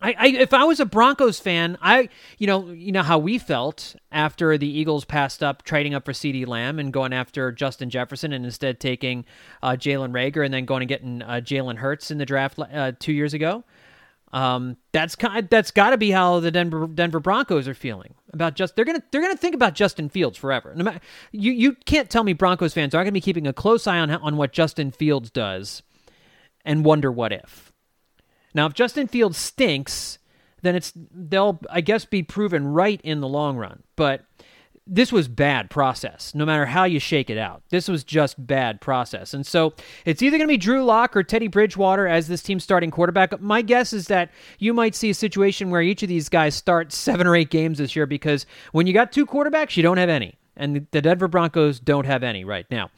I, 0.00 0.14
I, 0.16 0.26
if 0.28 0.54
I 0.54 0.64
was 0.64 0.78
a 0.78 0.86
Broncos 0.86 1.40
fan, 1.40 1.76
I 1.82 2.08
you 2.38 2.46
know 2.46 2.70
you 2.70 2.92
know 2.92 3.02
how 3.02 3.18
we 3.18 3.38
felt 3.38 3.96
after 4.12 4.56
the 4.56 4.68
Eagles 4.68 5.04
passed 5.04 5.42
up 5.42 5.64
trading 5.64 5.94
up 5.94 6.04
for 6.04 6.12
CeeDee 6.12 6.46
Lamb 6.46 6.78
and 6.78 6.92
going 6.92 7.12
after 7.12 7.50
Justin 7.50 7.90
Jefferson 7.90 8.32
and 8.32 8.44
instead 8.44 8.78
taking 8.78 9.24
uh, 9.62 9.70
Jalen 9.70 10.12
Reagor 10.12 10.44
and 10.44 10.54
then 10.54 10.64
going 10.64 10.82
and 10.82 10.88
getting 10.88 11.22
uh, 11.22 11.40
Jalen 11.42 11.76
Hurts 11.78 12.10
in 12.10 12.18
the 12.18 12.26
draft 12.26 12.58
uh, 12.58 12.92
two 12.98 13.12
years 13.12 13.34
ago. 13.34 13.64
Um, 14.32 14.76
that's 14.92 15.16
kind 15.16 15.48
that's 15.48 15.70
got 15.70 15.90
to 15.90 15.96
be 15.96 16.10
how 16.10 16.40
the 16.40 16.50
Denver 16.50 16.86
Denver 16.86 17.20
Broncos 17.20 17.66
are 17.66 17.74
feeling 17.74 18.14
about 18.32 18.54
just 18.54 18.76
they're 18.76 18.84
gonna 18.84 19.02
they're 19.10 19.22
gonna 19.22 19.36
think 19.36 19.54
about 19.54 19.74
Justin 19.74 20.08
Fields 20.08 20.36
forever. 20.36 20.74
No 20.76 20.84
matter, 20.84 21.00
you 21.32 21.50
you 21.50 21.74
can't 21.86 22.10
tell 22.10 22.24
me 22.24 22.34
Broncos 22.34 22.74
fans 22.74 22.94
aren't 22.94 23.06
gonna 23.06 23.12
be 23.12 23.20
keeping 23.20 23.46
a 23.46 23.52
close 23.52 23.86
eye 23.86 23.98
on 23.98 24.10
on 24.10 24.36
what 24.36 24.52
Justin 24.52 24.90
Fields 24.90 25.30
does 25.30 25.82
and 26.64 26.84
wonder 26.84 27.10
what 27.10 27.32
if. 27.32 27.67
Now, 28.54 28.66
if 28.66 28.74
Justin 28.74 29.06
Fields 29.06 29.38
stinks, 29.38 30.18
then 30.62 30.74
it's 30.74 30.92
they'll 30.94 31.60
I 31.70 31.80
guess 31.80 32.04
be 32.04 32.22
proven 32.22 32.66
right 32.66 33.00
in 33.02 33.20
the 33.20 33.28
long 33.28 33.56
run. 33.56 33.82
But 33.96 34.24
this 34.90 35.12
was 35.12 35.28
bad 35.28 35.68
process, 35.68 36.34
no 36.34 36.46
matter 36.46 36.64
how 36.64 36.84
you 36.84 36.98
shake 36.98 37.28
it 37.28 37.36
out. 37.36 37.62
This 37.68 37.88
was 37.88 38.02
just 38.02 38.46
bad 38.46 38.80
process. 38.80 39.34
And 39.34 39.46
so 39.46 39.74
it's 40.06 40.22
either 40.22 40.38
going 40.38 40.48
to 40.48 40.52
be 40.52 40.56
Drew 40.56 40.82
Lock 40.82 41.14
or 41.14 41.22
Teddy 41.22 41.46
Bridgewater 41.46 42.08
as 42.08 42.26
this 42.26 42.42
team's 42.42 42.64
starting 42.64 42.90
quarterback. 42.90 43.38
My 43.38 43.60
guess 43.60 43.92
is 43.92 44.06
that 44.06 44.30
you 44.58 44.72
might 44.72 44.94
see 44.94 45.10
a 45.10 45.14
situation 45.14 45.68
where 45.68 45.82
each 45.82 46.02
of 46.02 46.08
these 46.08 46.30
guys 46.30 46.54
start 46.54 46.92
seven 46.92 47.26
or 47.26 47.36
eight 47.36 47.50
games 47.50 47.78
this 47.78 47.94
year 47.94 48.06
because 48.06 48.46
when 48.72 48.86
you 48.86 48.94
got 48.94 49.12
two 49.12 49.26
quarterbacks, 49.26 49.76
you 49.76 49.82
don't 49.82 49.98
have 49.98 50.08
any 50.08 50.38
and 50.58 50.86
the 50.90 51.00
Denver 51.00 51.28
Broncos 51.28 51.80
don't 51.80 52.04
have 52.04 52.22
any 52.22 52.44
right 52.44 52.66
now. 52.70 52.90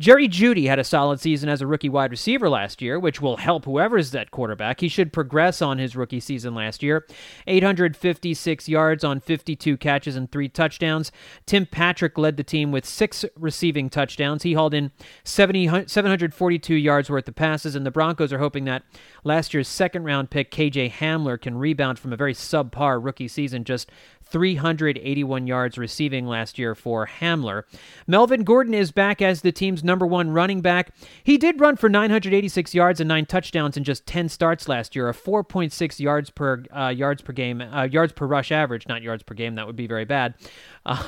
Jerry 0.00 0.28
Jeudy 0.28 0.68
had 0.68 0.78
a 0.78 0.84
solid 0.84 1.18
season 1.18 1.48
as 1.48 1.60
a 1.60 1.66
rookie 1.66 1.88
wide 1.88 2.12
receiver 2.12 2.48
last 2.48 2.80
year, 2.80 3.00
which 3.00 3.20
will 3.20 3.38
help 3.38 3.64
whoever's 3.64 4.12
that 4.12 4.30
quarterback. 4.30 4.80
He 4.80 4.86
should 4.86 5.12
progress 5.12 5.60
on 5.60 5.78
his 5.78 5.96
rookie 5.96 6.20
season 6.20 6.54
last 6.54 6.84
year. 6.84 7.04
856 7.48 8.68
yards 8.68 9.02
on 9.02 9.18
52 9.18 9.76
catches 9.76 10.14
and 10.14 10.30
three 10.30 10.48
touchdowns. 10.48 11.10
Tim 11.46 11.66
Patrick 11.66 12.16
led 12.16 12.36
the 12.36 12.44
team 12.44 12.70
with 12.70 12.86
six 12.86 13.24
receiving 13.34 13.90
touchdowns. 13.90 14.44
He 14.44 14.52
hauled 14.52 14.72
in 14.72 14.92
70, 15.24 15.88
742 15.88 16.74
yards 16.76 17.10
worth 17.10 17.26
of 17.26 17.34
passes, 17.34 17.74
and 17.74 17.84
the 17.84 17.90
Broncos 17.90 18.32
are 18.32 18.38
hoping 18.38 18.66
that 18.66 18.84
last 19.24 19.52
year's 19.52 19.66
second 19.66 20.04
round 20.04 20.30
pick, 20.30 20.52
KJ 20.52 20.92
Hamler, 20.92 21.40
can 21.40 21.58
rebound 21.58 21.98
from 21.98 22.12
a 22.12 22.16
very 22.16 22.34
subpar 22.34 23.04
rookie 23.04 23.26
season, 23.26 23.64
just 23.64 23.90
381 24.30 25.46
yards 25.46 25.78
receiving 25.78 26.26
last 26.26 26.58
year 26.58 26.74
for 26.74 27.06
Hamler. 27.20 27.62
Melvin 28.06 28.44
Gordon 28.44 28.74
is 28.74 28.92
back 28.92 29.22
as 29.22 29.40
the 29.40 29.52
team's 29.52 29.82
number 29.88 30.06
one 30.06 30.30
running 30.30 30.60
back. 30.60 30.94
He 31.24 31.36
did 31.36 31.60
run 31.60 31.74
for 31.74 31.88
986 31.88 32.72
yards 32.72 33.00
and 33.00 33.08
nine 33.08 33.26
touchdowns 33.26 33.76
in 33.76 33.82
just 33.82 34.06
10 34.06 34.28
starts 34.28 34.68
last 34.68 34.94
year, 34.94 35.08
a 35.08 35.12
4.6 35.12 35.98
yards 35.98 36.30
per 36.30 36.62
uh, 36.72 36.88
yards 36.88 37.22
per 37.22 37.32
game, 37.32 37.60
uh, 37.60 37.88
yards 37.90 38.12
per 38.12 38.26
rush 38.26 38.52
average, 38.52 38.86
not 38.86 39.02
yards 39.02 39.24
per 39.24 39.34
game. 39.34 39.56
That 39.56 39.66
would 39.66 39.74
be 39.74 39.88
very 39.88 40.04
bad. 40.04 40.34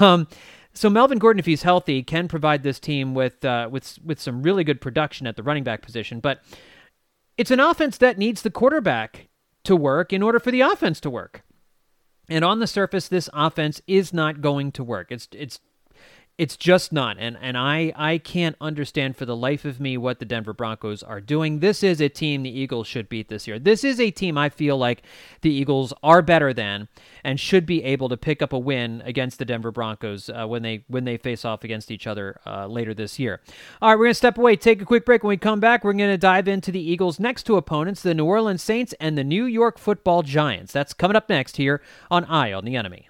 Um, 0.01 0.29
so 0.73 0.89
Melvin 0.89 1.19
Gordon, 1.19 1.41
if 1.41 1.47
he's 1.47 1.63
healthy, 1.63 2.03
can 2.03 2.29
provide 2.29 2.63
this 2.63 2.79
team 2.79 3.15
with 3.15 3.45
uh, 3.45 3.69
with 3.71 3.99
with 4.05 4.21
some 4.21 4.43
really 4.43 4.63
good 4.63 4.81
production 4.81 5.27
at 5.27 5.37
the 5.37 5.43
running 5.43 5.65
back 5.65 5.83
position. 5.83 6.21
But 6.21 6.43
it's 7.37 7.51
an 7.51 7.61
offense 7.61 7.99
that 7.99 8.19
needs 8.19 8.43
the 8.43 8.51
quarterback 8.51 9.29
to 9.65 9.75
work 9.75 10.13
in 10.13 10.23
order 10.23 10.39
for 10.39 10.51
the 10.51 10.61
offense 10.61 11.01
to 11.01 11.11
work. 11.11 11.43
And 12.29 12.45
on 12.45 12.61
the 12.61 12.67
surface, 12.67 13.09
this 13.09 13.29
offense 13.33 13.83
is 13.87 14.13
not 14.13 14.41
going 14.41 14.73
to 14.73 14.85
work. 14.85 15.11
It's 15.11 15.29
it's 15.33 15.61
it's 16.41 16.57
just 16.57 16.91
not. 16.91 17.19
And 17.19 17.37
and 17.43 17.59
I 17.59 17.93
I 17.95 18.17
can't 18.17 18.57
understand 18.63 19.15
for 19.15 19.27
the 19.27 19.37
life 19.37 19.67
of 19.67 19.79
me 19.79 19.99
what 19.99 20.21
the 20.21 20.25
Denver 20.25 20.55
Broncos 20.55 21.03
are 21.03 21.21
doing. 21.21 21.59
This 21.59 21.83
is 21.83 22.01
a 22.01 22.09
team 22.09 22.43
the 22.43 22.59
Eagles 22.59 22.87
should 22.87 23.11
beat 23.11 23.29
this 23.29 23.47
year. 23.47 23.59
This 23.59 23.85
is 23.85 24.01
a 24.01 24.11
team 24.11 24.39
I 24.39 24.49
feel 24.49 24.79
like 24.79 25.03
the 25.43 25.53
Eagles 25.53 25.93
are 26.03 26.23
better 26.23 26.55
than 26.55 26.89
and 27.23 27.39
should 27.39 27.67
be 27.67 27.85
able 27.85 28.09
to 28.09 28.17
pick 28.17 28.41
up 28.41 28.55
a 28.55 28.59
win 28.59 29.03
against 29.05 29.39
the 29.39 29.45
Denver 29.45 29.71
Broncos 29.71 30.31
uh, 30.31 30.47
when 30.47 30.63
they 30.63 30.83
when 30.89 31.05
they 31.05 31.19
face 31.19 31.45
off 31.45 31.63
against 31.63 31.91
each 31.91 32.07
other 32.07 32.41
uh, 32.47 32.67
later 32.67 32.95
this 32.95 33.19
year. 33.19 33.43
All 33.83 33.91
right, 33.91 33.99
we're 33.99 34.07
gonna 34.07 34.15
step 34.15 34.39
away, 34.39 34.57
take 34.57 34.81
a 34.81 34.87
quick 34.87 35.05
break. 35.05 35.23
When 35.23 35.29
we 35.29 35.37
come 35.37 35.61
back, 35.61 35.85
we're 35.85 35.93
gonna 35.93 36.17
dive 36.17 36.49
into 36.49 36.73
the 36.73 36.81
Eagles' 36.81 37.21
next 37.21 37.43
two 37.43 37.59
opponents, 37.59 38.01
the 38.01 38.15
New 38.15 38.25
Orleans 38.25 38.63
Saints 38.63 38.95
and 38.99 39.19
the 39.19 39.25
New 39.25 39.45
York 39.45 39.79
Football 39.79 40.23
Giants. 40.23 40.73
That's 40.73 40.95
coming 40.95 41.17
up 41.17 41.29
next 41.29 41.59
here 41.59 41.83
on 42.11 42.25
Eye 42.25 42.51
on 42.51 42.65
the 42.65 42.77
Enemy. 42.77 43.10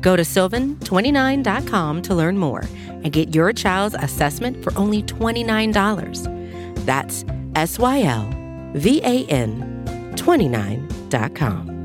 Go 0.00 0.16
to 0.16 0.22
sylvan29.com 0.22 2.02
to 2.02 2.14
learn 2.14 2.38
more 2.38 2.64
and 2.86 3.12
get 3.12 3.34
your 3.34 3.52
child's 3.52 3.94
assessment 3.94 4.62
for 4.62 4.76
only 4.76 5.02
$29. 5.02 6.84
That's 6.86 7.24
S 7.54 7.78
Y 7.78 8.02
L 8.02 8.28
V 8.74 9.00
A 9.02 9.24
N 9.26 10.12
29.com. 10.16 11.76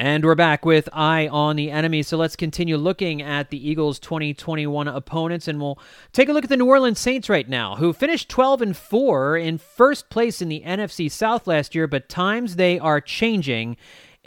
And 0.00 0.24
we're 0.24 0.36
back 0.36 0.64
with 0.64 0.88
Eye 0.92 1.26
on 1.26 1.56
the 1.56 1.72
Enemy. 1.72 2.04
So 2.04 2.16
let's 2.16 2.36
continue 2.36 2.76
looking 2.76 3.20
at 3.20 3.50
the 3.50 3.68
Eagles' 3.68 3.98
2021 3.98 4.86
opponents, 4.86 5.48
and 5.48 5.60
we'll 5.60 5.80
take 6.12 6.28
a 6.28 6.32
look 6.32 6.44
at 6.44 6.50
the 6.50 6.56
New 6.56 6.66
Orleans 6.66 7.00
Saints 7.00 7.28
right 7.28 7.48
now, 7.48 7.74
who 7.74 7.92
finished 7.92 8.28
12 8.28 8.62
and 8.62 8.76
4 8.76 9.36
in 9.36 9.58
first 9.58 10.08
place 10.08 10.40
in 10.40 10.48
the 10.48 10.62
NFC 10.64 11.10
South 11.10 11.48
last 11.48 11.74
year, 11.74 11.88
but 11.88 12.08
times 12.08 12.54
they 12.54 12.78
are 12.78 13.00
changing 13.00 13.76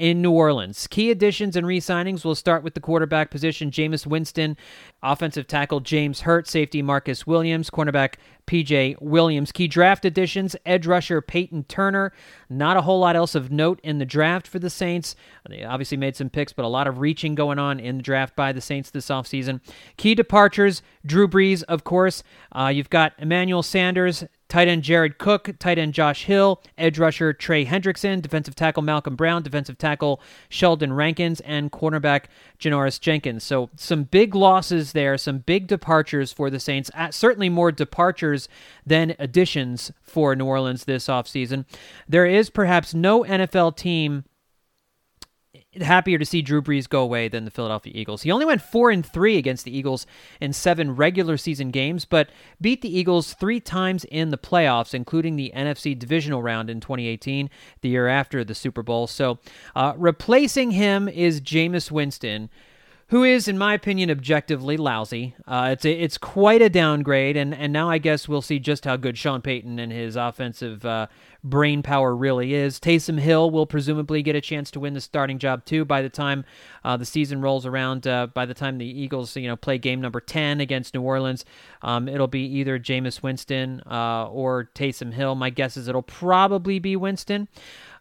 in 0.01 0.19
New 0.19 0.31
Orleans. 0.31 0.87
Key 0.87 1.11
additions 1.11 1.55
and 1.55 1.67
re-signings 1.67 2.25
will 2.25 2.33
start 2.33 2.63
with 2.63 2.73
the 2.73 2.79
quarterback 2.79 3.29
position, 3.29 3.69
Jameis 3.69 4.07
Winston, 4.07 4.57
offensive 5.03 5.45
tackle 5.45 5.79
James 5.79 6.21
Hurst, 6.21 6.49
safety 6.49 6.81
Marcus 6.81 7.27
Williams, 7.27 7.69
cornerback 7.69 8.15
PJ 8.47 8.99
Williams. 8.99 9.51
Key 9.51 9.67
draft 9.67 10.03
additions, 10.03 10.55
edge 10.65 10.87
rusher 10.87 11.21
Peyton 11.21 11.65
Turner. 11.65 12.13
Not 12.49 12.77
a 12.77 12.81
whole 12.81 12.99
lot 12.99 13.15
else 13.15 13.35
of 13.35 13.51
note 13.51 13.79
in 13.83 13.99
the 13.99 14.05
draft 14.05 14.47
for 14.47 14.57
the 14.57 14.71
Saints. 14.71 15.15
They 15.47 15.63
obviously 15.63 15.97
made 15.97 16.15
some 16.15 16.31
picks, 16.31 16.51
but 16.51 16.65
a 16.65 16.67
lot 16.67 16.87
of 16.87 16.97
reaching 16.97 17.35
going 17.35 17.59
on 17.59 17.79
in 17.79 17.97
the 17.97 18.03
draft 18.03 18.35
by 18.35 18.51
the 18.53 18.59
Saints 18.59 18.89
this 18.89 19.09
offseason. 19.09 19.61
Key 19.97 20.15
departures, 20.15 20.81
Drew 21.05 21.27
Brees, 21.27 21.61
of 21.67 21.83
course. 21.83 22.23
Uh, 22.51 22.71
you've 22.73 22.89
got 22.89 23.13
Emmanuel 23.19 23.61
Sanders, 23.61 24.23
Tight 24.51 24.67
end 24.67 24.83
Jared 24.83 25.17
Cook, 25.17 25.51
tight 25.59 25.77
end 25.77 25.93
Josh 25.93 26.25
Hill, 26.25 26.61
edge 26.77 26.99
rusher 26.99 27.31
Trey 27.31 27.63
Hendrickson, 27.63 28.21
defensive 28.21 28.53
tackle 28.53 28.83
Malcolm 28.83 29.15
Brown, 29.15 29.43
defensive 29.43 29.77
tackle 29.77 30.19
Sheldon 30.49 30.91
Rankins, 30.91 31.39
and 31.39 31.71
cornerback 31.71 32.25
Janoris 32.59 32.99
Jenkins. 32.99 33.45
So 33.45 33.69
some 33.77 34.03
big 34.03 34.35
losses 34.35 34.91
there, 34.91 35.17
some 35.17 35.37
big 35.37 35.67
departures 35.67 36.33
for 36.33 36.49
the 36.49 36.59
Saints. 36.59 36.91
Certainly 37.11 37.47
more 37.47 37.71
departures 37.71 38.49
than 38.85 39.15
additions 39.19 39.93
for 40.01 40.35
New 40.35 40.43
Orleans 40.43 40.83
this 40.83 41.07
offseason. 41.07 41.63
There 42.09 42.25
is 42.25 42.49
perhaps 42.49 42.93
no 42.93 43.23
NFL 43.23 43.77
team 43.77 44.25
happier 45.79 46.17
to 46.17 46.25
see 46.25 46.41
Drew 46.41 46.61
Brees 46.61 46.89
go 46.89 47.01
away 47.01 47.27
than 47.27 47.45
the 47.45 47.51
Philadelphia 47.51 47.93
Eagles. 47.95 48.23
He 48.23 48.31
only 48.31 48.45
went 48.45 48.61
4 48.61 48.91
and 48.91 49.05
3 49.05 49.37
against 49.37 49.63
the 49.63 49.75
Eagles 49.75 50.05
in 50.41 50.51
7 50.51 50.95
regular 50.95 51.37
season 51.37 51.71
games, 51.71 52.03
but 52.03 52.29
beat 52.59 52.81
the 52.81 52.95
Eagles 52.95 53.33
3 53.33 53.59
times 53.61 54.03
in 54.05 54.29
the 54.29 54.37
playoffs, 54.37 54.93
including 54.93 55.35
the 55.35 55.51
NFC 55.55 55.97
divisional 55.97 56.43
round 56.43 56.69
in 56.69 56.81
2018, 56.81 57.49
the 57.81 57.89
year 57.89 58.07
after 58.07 58.43
the 58.43 58.55
Super 58.55 58.83
Bowl. 58.83 59.07
So, 59.07 59.39
uh, 59.75 59.93
replacing 59.95 60.71
him 60.71 61.07
is 61.07 61.39
Jameis 61.39 61.89
Winston 61.89 62.49
who 63.11 63.25
is, 63.25 63.49
in 63.49 63.57
my 63.57 63.73
opinion, 63.73 64.09
objectively 64.09 64.77
lousy. 64.77 65.35
Uh, 65.45 65.71
it's 65.73 65.83
a, 65.83 65.91
it's 65.91 66.17
quite 66.17 66.61
a 66.61 66.69
downgrade, 66.69 67.35
and, 67.35 67.53
and 67.53 67.73
now 67.73 67.89
I 67.89 67.97
guess 67.97 68.29
we'll 68.29 68.41
see 68.41 68.57
just 68.57 68.85
how 68.85 68.95
good 68.95 69.17
Sean 69.17 69.41
Payton 69.41 69.79
and 69.79 69.91
his 69.91 70.15
offensive 70.15 70.85
uh, 70.85 71.07
brain 71.43 71.81
power 71.81 72.15
really 72.15 72.53
is. 72.53 72.79
Taysom 72.79 73.19
Hill 73.19 73.49
will 73.51 73.65
presumably 73.65 74.21
get 74.21 74.35
a 74.35 74.41
chance 74.41 74.71
to 74.71 74.79
win 74.79 74.93
the 74.93 75.01
starting 75.01 75.39
job 75.39 75.65
too 75.65 75.85
by 75.85 76.01
the 76.01 76.09
time 76.09 76.45
uh, 76.83 76.97
the 76.97 77.05
season 77.05 77.41
rolls 77.41 77.65
around. 77.65 78.05
Uh, 78.05 78.27
by 78.27 78.45
the 78.45 78.53
time 78.53 78.77
the 78.77 78.85
Eagles, 78.85 79.35
you 79.35 79.47
know, 79.47 79.55
play 79.55 79.77
game 79.77 80.01
number 80.01 80.19
ten 80.19 80.61
against 80.61 80.93
New 80.93 81.01
Orleans, 81.01 81.45
um, 81.81 82.07
it'll 82.07 82.27
be 82.27 82.45
either 82.45 82.77
Jameis 82.79 83.23
Winston 83.23 83.81
uh, 83.89 84.27
or 84.27 84.69
Taysom 84.75 85.13
Hill. 85.13 85.35
My 85.35 85.49
guess 85.49 85.77
is 85.77 85.87
it'll 85.87 86.01
probably 86.01 86.79
be 86.79 86.95
Winston. 86.95 87.47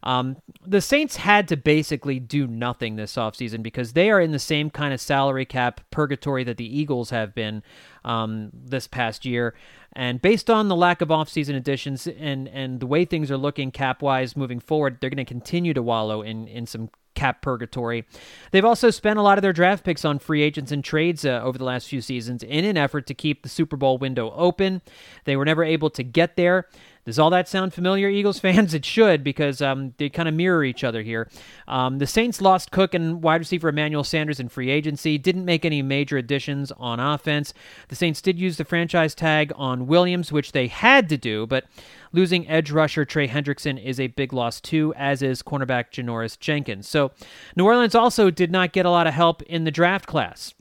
Um, 0.03 0.37
the 0.65 0.81
Saints 0.81 1.17
had 1.17 1.47
to 1.49 1.57
basically 1.57 2.19
do 2.19 2.47
nothing 2.47 2.95
this 2.95 3.15
offseason 3.15 3.61
because 3.61 3.93
they 3.93 4.09
are 4.09 4.19
in 4.19 4.31
the 4.31 4.39
same 4.39 4.69
kind 4.69 4.93
of 4.93 5.01
salary 5.01 5.45
cap 5.45 5.81
purgatory 5.91 6.43
that 6.43 6.57
the 6.57 6.79
Eagles 6.79 7.09
have 7.11 7.35
been 7.35 7.63
um, 8.03 8.49
this 8.53 8.87
past 8.87 9.25
year. 9.25 9.53
And 9.93 10.21
based 10.21 10.49
on 10.49 10.69
the 10.69 10.75
lack 10.75 11.01
of 11.01 11.09
offseason 11.09 11.55
additions 11.55 12.07
and, 12.07 12.47
and 12.47 12.79
the 12.79 12.87
way 12.87 13.05
things 13.05 13.29
are 13.29 13.37
looking 13.37 13.71
cap 13.71 14.01
wise 14.01 14.37
moving 14.37 14.59
forward, 14.59 14.97
they're 14.99 15.09
going 15.09 15.17
to 15.17 15.25
continue 15.25 15.73
to 15.73 15.83
wallow 15.83 16.21
in, 16.21 16.47
in 16.47 16.65
some 16.65 16.89
cap 17.13 17.41
purgatory. 17.41 18.05
They've 18.51 18.65
also 18.65 18.89
spent 18.89 19.19
a 19.19 19.21
lot 19.21 19.37
of 19.37 19.41
their 19.41 19.53
draft 19.53 19.83
picks 19.83 20.05
on 20.05 20.19
free 20.19 20.41
agents 20.41 20.71
and 20.71 20.83
trades 20.83 21.25
uh, 21.25 21.41
over 21.43 21.57
the 21.57 21.65
last 21.65 21.87
few 21.87 22.01
seasons 22.01 22.41
in 22.41 22.65
an 22.65 22.77
effort 22.77 23.05
to 23.07 23.13
keep 23.13 23.43
the 23.43 23.49
Super 23.49 23.75
Bowl 23.75 23.97
window 23.97 24.31
open. 24.31 24.81
They 25.25 25.35
were 25.35 25.45
never 25.45 25.63
able 25.63 25.89
to 25.91 26.03
get 26.03 26.35
there. 26.35 26.67
Does 27.05 27.17
all 27.17 27.29
that 27.31 27.47
sound 27.47 27.73
familiar, 27.73 28.09
Eagles 28.09 28.39
fans? 28.39 28.73
It 28.81 28.85
should 28.85 29.23
because 29.23 29.61
um, 29.61 29.93
they 29.97 30.09
kind 30.09 30.29
of 30.29 30.35
mirror 30.35 30.63
each 30.63 30.83
other 30.83 31.01
here. 31.01 31.29
Um, 31.67 31.99
the 31.99 32.07
Saints 32.07 32.41
lost 32.41 32.71
Cook 32.71 32.93
and 32.93 33.21
wide 33.21 33.41
receiver 33.41 33.69
Emmanuel 33.69 34.03
Sanders 34.03 34.39
in 34.39 34.49
free 34.49 34.69
agency, 34.69 35.17
didn't 35.17 35.45
make 35.45 35.65
any 35.65 35.81
major 35.81 36.17
additions 36.17 36.71
on 36.73 36.99
offense. 36.99 37.53
The 37.89 37.95
Saints 37.95 38.21
did 38.21 38.39
use 38.39 38.57
the 38.57 38.65
franchise 38.65 39.13
tag 39.13 39.51
on 39.55 39.87
Williams, 39.87 40.31
which 40.31 40.51
they 40.51 40.67
had 40.67 41.09
to 41.09 41.17
do, 41.17 41.45
but 41.47 41.65
losing 42.11 42.47
edge 42.47 42.71
rusher 42.71 43.03
Trey 43.03 43.27
Hendrickson 43.27 43.83
is 43.83 43.99
a 43.99 44.07
big 44.07 44.31
loss 44.33 44.61
too, 44.61 44.93
as 44.95 45.21
is 45.21 45.43
cornerback 45.43 45.91
Janoris 45.91 46.39
Jenkins. 46.39 46.87
So 46.87 47.11
New 47.55 47.65
Orleans 47.65 47.95
also 47.95 48.29
did 48.29 48.51
not 48.51 48.73
get 48.73 48.85
a 48.85 48.91
lot 48.91 49.07
of 49.07 49.13
help 49.13 49.41
in 49.43 49.63
the 49.63 49.71
draft 49.71 50.07
class. 50.07 50.53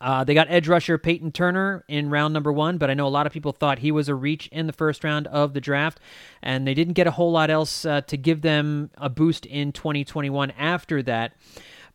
Uh, 0.00 0.24
they 0.24 0.34
got 0.34 0.46
edge 0.50 0.68
rusher 0.68 0.98
Peyton 0.98 1.32
Turner 1.32 1.84
in 1.88 2.10
round 2.10 2.34
number 2.34 2.52
one, 2.52 2.78
but 2.78 2.90
I 2.90 2.94
know 2.94 3.06
a 3.06 3.08
lot 3.08 3.26
of 3.26 3.32
people 3.32 3.52
thought 3.52 3.80
he 3.80 3.90
was 3.90 4.08
a 4.08 4.14
reach 4.14 4.48
in 4.48 4.66
the 4.66 4.72
first 4.72 5.04
round 5.04 5.26
of 5.28 5.54
the 5.54 5.60
draft, 5.60 6.00
and 6.42 6.66
they 6.66 6.74
didn't 6.74 6.94
get 6.94 7.06
a 7.06 7.12
whole 7.12 7.32
lot 7.32 7.50
else 7.50 7.84
uh, 7.84 8.00
to 8.02 8.16
give 8.16 8.42
them 8.42 8.90
a 8.96 9.08
boost 9.08 9.46
in 9.46 9.72
2021 9.72 10.50
after 10.52 11.02
that. 11.02 11.32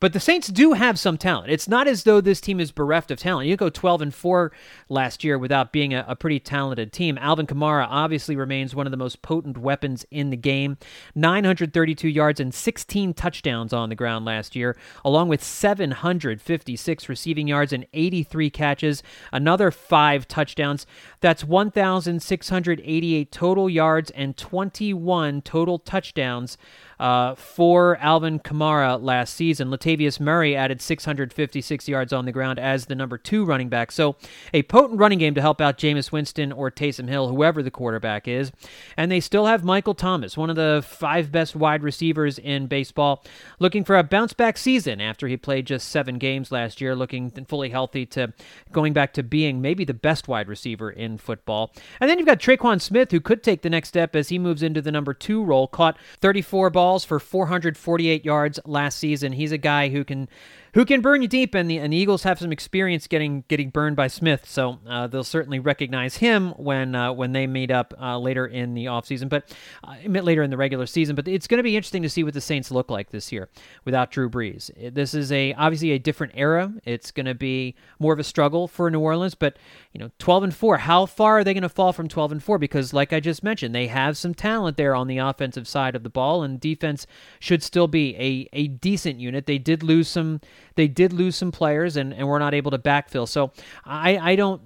But 0.02 0.14
the 0.14 0.20
Saints 0.20 0.48
do 0.48 0.74
have 0.74 0.98
some 0.98 1.16
talent. 1.16 1.52
It's 1.52 1.68
not 1.68 1.88
as 1.88 2.06
though 2.06 2.22
this 2.22 2.42
team 2.42 2.60
is 2.60 2.72
bereft 2.72 3.12
of 3.12 3.20
talent. 3.20 3.48
You 3.48 3.56
go 3.56 3.70
12 3.70 4.02
and 4.02 4.14
4 4.14 4.52
last 4.90 5.24
year 5.24 5.38
without 5.38 5.72
being 5.72 5.94
a, 5.94 6.04
a, 6.08 6.16
pretty 6.16 6.40
talented 6.40 6.92
team. 6.92 7.20
Alvin 7.20 7.46
Kamara 7.46 7.86
obviously 7.88 8.36
remains 8.36 8.74
one 8.74 8.88
of 8.88 8.92
the 8.92 8.98
most 8.98 9.22
potent 9.22 9.60
weapons 9.60 10.04
in 10.10 10.32
the 10.32 10.38
game. 10.38 10.80
932 11.14 12.10
yards 12.10 12.40
and 12.40 12.52
16 12.52 13.14
touchdowns 13.14 13.74
on 13.74 13.90
the 13.90 13.96
ground 13.96 14.26
last 14.26 14.56
year, 14.56 14.76
along 15.06 15.28
with 15.28 15.44
756 15.44 17.08
receiving 17.08 17.48
yards 17.48 17.72
and 17.72 17.86
83 17.94 18.50
catches, 18.50 19.04
another 19.32 19.70
5 19.70 20.28
touchdowns. 20.28 20.88
That's 21.20 21.44
1,688 21.44 23.32
total 23.32 23.70
yards 23.70 24.10
and 24.10 24.36
21 24.36 25.44
total 25.44 25.78
touchdowns 25.78 26.58
uh, 27.02 27.34
for 27.34 27.98
Alvin 27.98 28.40
Kamara 28.40 29.02
last 29.02 29.34
season. 29.34 29.70
Latavius 29.70 30.20
Murray 30.20 30.56
added 30.56 30.84
656 30.84 31.90
yards 31.90 32.14
on 32.14 32.26
the 32.26 32.32
ground 32.32 32.60
as 32.60 32.86
the 32.86 32.94
number 32.94 33.18
two 33.18 33.44
running 33.44 33.70
back. 33.70 33.92
So 33.92 34.16
a 34.54 34.62
potent 34.62 35.00
running 35.00 35.18
game 35.18 35.34
to 35.34 35.42
help 35.42 35.60
out 35.60 35.80
Jameis 35.80 36.12
Winston 36.12 36.52
or 36.52 36.70
Taysom 36.70 37.10
Hill, 37.10 37.28
whoever 37.28 37.64
the 37.64 37.72
quarterback 37.72 38.28
is. 38.28 38.52
And 38.96 39.12
they 39.12 39.20
still 39.20 39.48
have 39.48 39.64
Michael 39.64 39.96
Thomas, 39.96 40.38
one 40.38 40.52
of 40.52 40.56
the 40.56 40.86
five 40.88 41.32
best 41.32 41.56
wide 41.56 41.82
receivers 41.82 42.38
in 42.38 42.68
baseball, 42.68 43.24
looking 43.58 43.84
for 43.84 43.98
a 43.98 44.04
bounce 44.04 44.34
back 44.34 44.56
season 44.56 45.02
after 45.02 45.28
he 45.28 45.38
played 45.38 45.66
just 45.66 45.90
seven 45.90 46.20
games 46.20 46.52
last 46.52 46.82
year, 46.82 46.96
looking 46.96 47.32
fully 47.48 47.72
healthy 47.72 48.06
to 48.06 48.32
going 48.72 48.94
back 48.94 49.12
to 49.14 49.24
being 49.24 49.60
maybe 49.60 49.84
the 49.84 49.96
best 49.96 50.28
wide 50.28 50.48
receiver 50.48 50.92
in 50.92 51.18
football. 51.18 51.74
And 52.00 52.08
then 52.08 52.20
you've 52.20 52.28
got 52.28 52.40
Tre'Quan 52.40 52.80
Smith, 52.80 53.10
who 53.10 53.20
could 53.20 53.42
take 53.42 53.64
the 53.64 53.72
next 53.72 53.90
step 53.90 54.16
as 54.16 54.30
he 54.30 54.38
moves 54.38 54.62
into 54.62 54.84
the 54.84 54.92
number 54.92 55.16
two 55.16 55.44
role, 55.44 55.68
caught 55.68 55.98
34 56.20 56.70
balls 56.70 56.91
for 57.00 57.20
448 57.20 58.26
yards 58.26 58.60
last 58.66 58.98
season. 58.98 59.32
He's 59.32 59.52
a 59.52 59.58
guy 59.58 59.90
who 59.90 60.04
can 60.04 60.28
who 60.74 60.86
can 60.86 61.02
burn 61.02 61.22
you 61.22 61.28
deep, 61.28 61.54
and 61.54 61.70
the, 61.70 61.78
and 61.78 61.92
the 61.92 61.98
Eagles 61.98 62.24
have 62.24 62.40
some 62.40 62.52
experience 62.52 63.08
getting 63.08 63.44
getting 63.48 63.70
burned 63.70 63.96
by 63.96 64.08
Smith, 64.08 64.48
so 64.50 64.80
uh, 64.88 65.08
they'll 65.08 65.24
certainly 65.24 65.60
recognize 65.60 66.18
him 66.18 66.52
when 66.52 66.96
uh, 66.96 67.12
when 67.12 67.34
they 67.34 67.48
meet 67.48 67.72
up 67.72 67.94
uh, 68.00 68.18
later 68.18 68.46
in 68.46 68.74
the 68.74 68.86
offseason, 68.86 69.30
but 69.30 69.54
uh, 69.84 69.96
later 70.08 70.44
in 70.44 70.50
the 70.50 70.58
regular 70.58 70.86
season. 70.86 71.16
But 71.16 71.28
it's 71.28 71.48
going 71.48 71.58
to 71.58 71.64
be 71.64 71.76
interesting 71.76 72.04
to 72.04 72.10
see 72.10 72.24
what 72.24 72.34
the 72.34 72.42
Saints 72.42 72.72
look 72.72 72.90
like 72.90 73.10
this 73.10 73.32
year 73.32 73.50
without 73.86 74.12
Drew 74.12 74.30
Brees. 74.30 74.72
This 74.94 75.14
is 75.14 75.32
a 75.32 75.54
obviously 75.54 75.92
a 75.92 76.00
different 76.00 76.34
era. 76.36 76.74
It's 76.86 77.12
going 77.12 77.26
to 77.26 77.36
be 77.36 77.76
more 78.00 78.14
of 78.14 78.20
a 78.20 78.24
struggle 78.24 78.68
for 78.68 78.90
New 78.90 79.00
Orleans, 79.00 79.36
but 79.36 79.58
you 79.94 80.00
know, 80.00 80.10
12 80.20 80.44
and 80.44 80.56
4. 80.56 80.78
How 80.78 81.06
far 81.06 81.40
are 81.40 81.44
they 81.44 81.54
going 81.54 81.64
to 81.64 81.70
fall 81.70 81.92
from 81.92 82.08
12 82.08 82.32
and 82.32 82.44
4? 82.44 82.58
Because, 82.58 82.94
like 82.94 83.12
I 83.12 83.20
just 83.20 83.44
mentioned, 83.44 83.76
they 83.76 83.88
have 83.88 84.18
some 84.18 84.34
talent 84.34 84.78
there 84.78 84.96
on 84.96 85.08
the 85.08 85.18
offensive 85.18 85.68
side 85.68 85.96
of 85.96 86.04
the 86.04 86.10
ball, 86.10 86.44
and 86.44 86.60
defense 86.60 87.06
should 87.40 87.62
still 87.62 87.88
be 87.88 88.16
a, 88.16 88.48
a 88.54 88.68
decent 88.68 89.20
unit. 89.20 89.46
They 89.46 89.58
did 89.58 89.84
lose 89.84 90.08
some 90.08 90.40
they 90.76 90.88
did 90.88 91.14
lose 91.14 91.36
some 91.36 91.52
players 91.52 91.98
and, 91.98 92.14
and 92.14 92.28
were 92.28 92.40
not 92.40 92.54
able 92.54 92.72
to 92.72 92.78
backfill. 92.78 93.28
So 93.28 93.52
I, 93.86 94.18
I 94.18 94.36
don't 94.36 94.62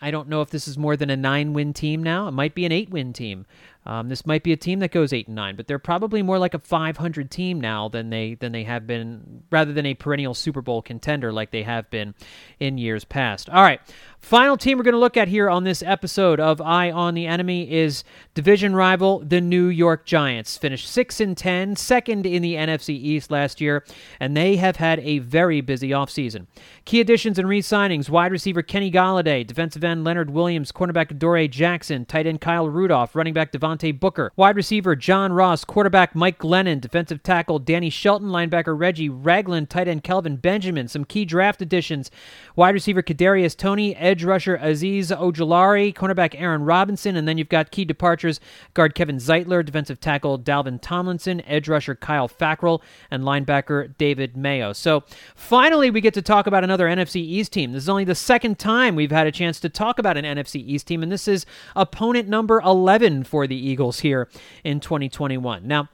I 0.00 0.10
don't 0.10 0.28
know 0.28 0.42
if 0.42 0.50
this 0.50 0.68
is 0.68 0.76
more 0.76 0.96
than 0.96 1.10
a 1.10 1.16
nine 1.16 1.52
win 1.52 1.72
team 1.72 2.02
now. 2.02 2.28
It 2.28 2.32
might 2.32 2.54
be 2.54 2.66
an 2.66 2.72
eight 2.72 2.90
win 2.90 3.12
team. 3.12 3.46
Um, 3.86 4.08
this 4.08 4.26
might 4.26 4.42
be 4.42 4.52
a 4.52 4.56
team 4.56 4.80
that 4.80 4.90
goes 4.90 5.12
eight 5.12 5.28
and 5.28 5.36
nine, 5.36 5.54
but 5.54 5.68
they're 5.68 5.78
probably 5.78 6.20
more 6.20 6.38
like 6.38 6.54
a 6.54 6.58
500 6.58 7.30
team 7.30 7.60
now 7.60 7.88
than 7.88 8.10
they 8.10 8.34
than 8.34 8.50
they 8.50 8.64
have 8.64 8.86
been, 8.86 9.44
rather 9.50 9.72
than 9.72 9.86
a 9.86 9.94
perennial 9.94 10.34
Super 10.34 10.60
Bowl 10.60 10.82
contender 10.82 11.32
like 11.32 11.52
they 11.52 11.62
have 11.62 11.88
been 11.88 12.14
in 12.58 12.78
years 12.78 13.04
past. 13.04 13.48
All 13.48 13.62
right, 13.62 13.80
final 14.18 14.56
team 14.56 14.76
we're 14.76 14.84
going 14.84 14.94
to 14.94 14.98
look 14.98 15.16
at 15.16 15.28
here 15.28 15.48
on 15.48 15.62
this 15.62 15.82
episode 15.84 16.40
of 16.40 16.60
Eye 16.60 16.90
on 16.90 17.14
the 17.14 17.26
Enemy 17.26 17.70
is 17.70 18.02
division 18.34 18.74
rival 18.74 19.20
the 19.20 19.40
New 19.40 19.66
York 19.66 20.04
Giants. 20.04 20.58
Finished 20.58 20.88
six 20.88 21.20
and 21.20 21.36
10, 21.36 21.76
second 21.76 22.26
in 22.26 22.42
the 22.42 22.54
NFC 22.54 22.88
East 22.90 23.30
last 23.30 23.60
year, 23.60 23.84
and 24.18 24.36
they 24.36 24.56
have 24.56 24.76
had 24.76 24.98
a 25.00 25.20
very 25.20 25.60
busy 25.60 25.90
offseason. 25.90 26.46
Key 26.84 27.00
additions 27.00 27.38
and 27.38 27.48
re-signings: 27.48 28.10
wide 28.10 28.32
receiver 28.32 28.62
Kenny 28.62 28.90
Golladay, 28.90 29.46
defensive 29.46 29.84
end 29.84 30.02
Leonard 30.02 30.30
Williams, 30.30 30.72
cornerback 30.72 31.12
Adoree 31.12 31.46
Jackson, 31.46 32.04
tight 32.04 32.26
end 32.26 32.40
Kyle 32.40 32.68
Rudolph, 32.68 33.14
running 33.14 33.32
back 33.32 33.52
Devontae 33.52 33.75
Devontae 33.76 33.98
Booker. 33.98 34.32
Wide 34.36 34.56
receiver 34.56 34.96
John 34.96 35.32
Ross, 35.32 35.64
quarterback 35.64 36.14
Mike 36.14 36.38
Glennon, 36.38 36.80
defensive 36.80 37.22
tackle 37.22 37.58
Danny 37.58 37.90
Shelton, 37.90 38.28
linebacker 38.28 38.78
Reggie 38.78 39.08
Ragland, 39.08 39.70
tight 39.70 39.88
end 39.88 40.04
Kelvin 40.04 40.36
Benjamin. 40.36 40.88
Some 40.88 41.04
key 41.04 41.24
draft 41.24 41.62
additions: 41.62 42.10
wide 42.54 42.74
receiver 42.74 43.02
Kadarius 43.02 43.56
Toney, 43.56 43.94
edge 43.96 44.24
rusher 44.24 44.58
Azeez 44.58 45.16
Ojulari, 45.16 45.94
cornerback 45.94 46.34
Aaron 46.38 46.62
Robinson, 46.62 47.16
and 47.16 47.26
then 47.26 47.38
you've 47.38 47.48
got 47.48 47.70
key 47.70 47.84
departures: 47.84 48.40
guard 48.74 48.94
Kevin 48.94 49.16
Zeitler, 49.16 49.64
defensive 49.64 50.00
tackle 50.00 50.38
Dalvin 50.38 50.80
Tomlinson, 50.80 51.42
edge 51.46 51.68
rusher 51.68 51.94
Kyle 51.94 52.28
Fackrell, 52.28 52.82
and 53.10 53.24
linebacker 53.24 53.96
David 53.98 54.36
Mayo. 54.36 54.72
So 54.72 55.04
finally, 55.34 55.90
we 55.90 56.00
get 56.00 56.14
to 56.14 56.22
talk 56.22 56.46
about 56.46 56.64
another 56.64 56.86
NFC 56.86 57.16
East 57.16 57.52
team. 57.52 57.72
This 57.72 57.84
is 57.84 57.88
only 57.88 58.04
the 58.04 58.14
second 58.14 58.58
time 58.58 58.96
we've 58.96 59.10
had 59.10 59.26
a 59.26 59.32
chance 59.32 59.60
to 59.60 59.68
talk 59.68 59.98
about 59.98 60.16
an 60.16 60.24
NFC 60.24 60.56
East 60.56 60.86
team, 60.86 61.02
and 61.02 61.12
this 61.12 61.28
is 61.28 61.46
opponent 61.74 62.28
number 62.28 62.60
11 62.60 63.24
for 63.24 63.46
the 63.46 63.65
Eagles 63.66 64.00
here 64.00 64.28
in 64.64 64.80
2021. 64.80 65.66
Now, 65.66 65.88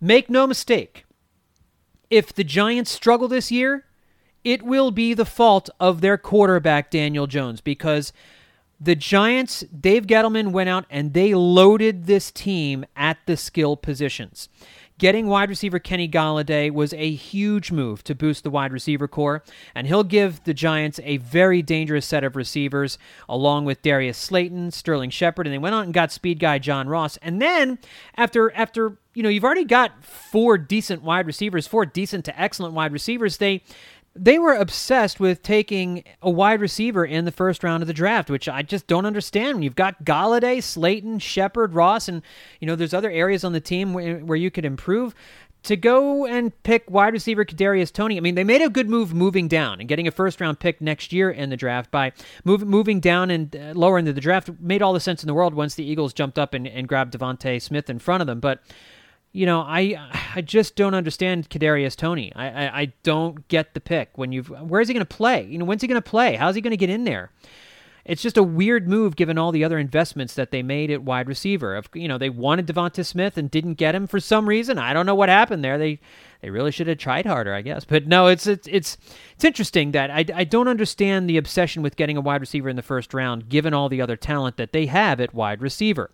make 0.00 0.28
no 0.28 0.46
mistake, 0.46 1.04
if 2.10 2.32
the 2.32 2.44
Giants 2.44 2.90
struggle 2.90 3.28
this 3.28 3.50
year, 3.50 3.84
it 4.44 4.62
will 4.62 4.90
be 4.90 5.14
the 5.14 5.24
fault 5.24 5.68
of 5.80 6.00
their 6.00 6.16
quarterback, 6.16 6.90
Daniel 6.90 7.26
Jones, 7.26 7.60
because 7.60 8.12
the 8.78 8.94
Giants, 8.94 9.60
Dave 9.62 10.06
Gettleman 10.06 10.52
went 10.52 10.68
out 10.68 10.84
and 10.90 11.14
they 11.14 11.34
loaded 11.34 12.06
this 12.06 12.30
team 12.30 12.84
at 12.94 13.18
the 13.26 13.36
skill 13.36 13.76
positions. 13.76 14.48
Getting 14.98 15.26
wide 15.26 15.50
receiver 15.50 15.78
Kenny 15.78 16.08
Golladay 16.08 16.70
was 16.70 16.94
a 16.94 17.10
huge 17.10 17.70
move 17.70 18.02
to 18.04 18.14
boost 18.14 18.44
the 18.44 18.50
wide 18.50 18.72
receiver 18.72 19.06
corps, 19.06 19.42
and 19.74 19.86
he'll 19.86 20.04
give 20.04 20.42
the 20.44 20.54
Giants 20.54 20.98
a 21.04 21.18
very 21.18 21.60
dangerous 21.60 22.06
set 22.06 22.24
of 22.24 22.34
receivers, 22.34 22.96
along 23.28 23.66
with 23.66 23.82
Darius 23.82 24.16
Slayton, 24.16 24.70
Sterling 24.70 25.10
Shepard, 25.10 25.46
and 25.46 25.52
they 25.52 25.58
went 25.58 25.74
on 25.74 25.84
and 25.84 25.94
got 25.94 26.12
speed 26.12 26.38
guy 26.38 26.58
John 26.58 26.88
Ross. 26.88 27.18
And 27.18 27.42
then 27.42 27.78
after 28.16 28.50
after 28.52 28.96
you 29.12 29.22
know 29.22 29.28
you've 29.28 29.44
already 29.44 29.64
got 29.64 30.02
four 30.02 30.56
decent 30.56 31.02
wide 31.02 31.26
receivers, 31.26 31.66
four 31.66 31.84
decent 31.84 32.24
to 32.24 32.40
excellent 32.40 32.72
wide 32.72 32.92
receivers, 32.92 33.36
they 33.36 33.62
they 34.18 34.38
were 34.38 34.54
obsessed 34.54 35.20
with 35.20 35.42
taking 35.42 36.04
a 36.22 36.30
wide 36.30 36.60
receiver 36.60 37.04
in 37.04 37.24
the 37.24 37.32
first 37.32 37.62
round 37.62 37.82
of 37.82 37.86
the 37.86 37.92
draft, 37.92 38.30
which 38.30 38.48
I 38.48 38.62
just 38.62 38.86
don't 38.86 39.06
understand. 39.06 39.62
You've 39.62 39.76
got 39.76 40.04
Golladay, 40.04 40.62
Slayton, 40.62 41.18
Shepard, 41.18 41.74
Ross, 41.74 42.08
and 42.08 42.22
you 42.60 42.66
know 42.66 42.76
there's 42.76 42.94
other 42.94 43.10
areas 43.10 43.44
on 43.44 43.52
the 43.52 43.60
team 43.60 43.92
where, 43.92 44.18
where 44.18 44.36
you 44.36 44.50
could 44.50 44.64
improve. 44.64 45.14
To 45.64 45.76
go 45.76 46.24
and 46.26 46.52
pick 46.62 46.88
wide 46.88 47.12
receiver 47.12 47.44
Kadarius 47.44 47.92
Toney, 47.92 48.16
I 48.16 48.20
mean, 48.20 48.36
they 48.36 48.44
made 48.44 48.62
a 48.62 48.68
good 48.68 48.88
move 48.88 49.12
moving 49.12 49.48
down 49.48 49.80
and 49.80 49.88
getting 49.88 50.06
a 50.06 50.12
first 50.12 50.40
round 50.40 50.60
pick 50.60 50.80
next 50.80 51.12
year 51.12 51.28
in 51.28 51.50
the 51.50 51.56
draft 51.56 51.90
by 51.90 52.12
move, 52.44 52.64
moving 52.64 53.00
down 53.00 53.32
and 53.32 53.56
uh, 53.56 53.72
lower 53.74 53.98
into 53.98 54.12
the 54.12 54.20
draft 54.20 54.48
made 54.60 54.80
all 54.80 54.92
the 54.92 55.00
sense 55.00 55.24
in 55.24 55.26
the 55.26 55.34
world 55.34 55.54
once 55.54 55.74
the 55.74 55.84
Eagles 55.84 56.12
jumped 56.12 56.38
up 56.38 56.54
and, 56.54 56.68
and 56.68 56.86
grabbed 56.86 57.18
DeVonta 57.18 57.60
Smith 57.60 57.90
in 57.90 57.98
front 57.98 58.20
of 58.20 58.28
them. 58.28 58.38
But 58.38 58.62
you 59.36 59.44
know, 59.44 59.60
I 59.60 59.96
I 60.34 60.40
just 60.40 60.76
don't 60.76 60.94
understand 60.94 61.50
Kadarius 61.50 61.94
Toney. 61.94 62.32
I, 62.34 62.48
I, 62.48 62.80
I 62.80 62.92
don't 63.02 63.46
get 63.48 63.74
the 63.74 63.80
pick 63.80 64.16
when 64.16 64.32
you've. 64.32 64.48
Where 64.48 64.80
is 64.80 64.88
he 64.88 64.94
going 64.94 65.04
to 65.04 65.16
play? 65.16 65.44
You 65.44 65.58
know, 65.58 65.66
when's 65.66 65.82
he 65.82 65.88
going 65.88 66.00
to 66.00 66.10
play? 66.10 66.36
How's 66.36 66.54
he 66.54 66.62
going 66.62 66.70
to 66.70 66.78
get 66.78 66.88
in 66.88 67.04
there? 67.04 67.30
It's 68.06 68.22
just 68.22 68.36
a 68.36 68.42
weird 68.42 68.86
move 68.88 69.16
given 69.16 69.36
all 69.36 69.50
the 69.50 69.64
other 69.64 69.78
investments 69.78 70.34
that 70.34 70.52
they 70.52 70.62
made 70.62 70.92
at 70.92 71.02
wide 71.02 71.26
receiver. 71.26 71.76
If 71.76 71.88
you 71.92 72.06
know 72.06 72.18
they 72.18 72.30
wanted 72.30 72.66
DeVonta 72.66 73.04
Smith 73.04 73.36
and 73.36 73.50
didn't 73.50 73.74
get 73.74 73.96
him 73.96 74.06
for 74.06 74.20
some 74.20 74.48
reason, 74.48 74.78
I 74.78 74.92
don't 74.92 75.06
know 75.06 75.14
what 75.14 75.28
happened 75.28 75.64
there. 75.64 75.76
They 75.76 75.98
they 76.40 76.50
really 76.50 76.70
should 76.70 76.86
have 76.86 76.98
tried 76.98 77.26
harder, 77.26 77.52
I 77.52 77.62
guess. 77.62 77.84
But 77.84 78.06
no, 78.06 78.28
it's 78.28 78.46
it's 78.46 78.68
it's 78.68 78.96
it's 79.32 79.44
interesting 79.44 79.90
that 79.90 80.12
I, 80.12 80.24
I 80.32 80.44
don't 80.44 80.68
understand 80.68 81.28
the 81.28 81.36
obsession 81.36 81.82
with 81.82 81.96
getting 81.96 82.16
a 82.16 82.20
wide 82.20 82.40
receiver 82.40 82.68
in 82.68 82.76
the 82.76 82.82
first 82.82 83.12
round, 83.12 83.48
given 83.48 83.74
all 83.74 83.88
the 83.88 84.00
other 84.00 84.16
talent 84.16 84.56
that 84.56 84.72
they 84.72 84.86
have 84.86 85.20
at 85.20 85.34
wide 85.34 85.60
receiver. 85.60 86.10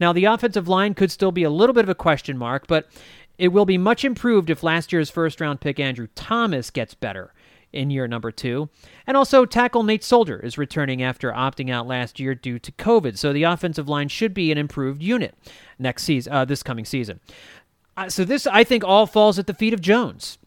Now, 0.00 0.12
the 0.12 0.24
offensive 0.24 0.66
line 0.66 0.94
could 0.94 1.12
still 1.12 1.32
be 1.32 1.44
a 1.44 1.50
little 1.50 1.74
bit 1.74 1.84
of 1.84 1.88
a 1.88 1.94
question 1.94 2.36
mark, 2.36 2.66
but 2.66 2.88
it 3.38 3.48
will 3.48 3.66
be 3.66 3.78
much 3.78 4.04
improved 4.04 4.50
if 4.50 4.64
last 4.64 4.92
year's 4.92 5.10
first 5.10 5.40
round 5.40 5.60
pick 5.60 5.78
Andrew 5.78 6.08
Thomas 6.16 6.70
gets 6.70 6.94
better 6.94 7.32
in 7.76 7.90
year 7.90 8.08
number 8.08 8.32
two. 8.32 8.68
And 9.06 9.16
also, 9.16 9.44
tackle 9.44 9.82
Nate 9.82 10.02
Solder 10.02 10.38
is 10.40 10.58
returning 10.58 11.02
after 11.02 11.30
opting 11.30 11.70
out 11.70 11.86
last 11.86 12.18
year 12.18 12.34
due 12.34 12.58
to 12.58 12.72
COVID. 12.72 13.16
So 13.16 13.32
the 13.32 13.44
offensive 13.44 13.88
line 13.88 14.08
should 14.08 14.34
be 14.34 14.50
an 14.50 14.58
improved 14.58 15.02
unit 15.02 15.34
next 15.78 16.04
season, 16.04 16.32
uh, 16.32 16.44
this 16.44 16.62
coming 16.62 16.84
season. 16.84 17.20
Uh, 17.96 18.08
so 18.08 18.24
this, 18.24 18.46
I 18.46 18.64
think, 18.64 18.84
all 18.84 19.06
falls 19.06 19.38
at 19.38 19.46
the 19.46 19.54
feet 19.54 19.72
of 19.72 19.80
Jones, 19.80 20.38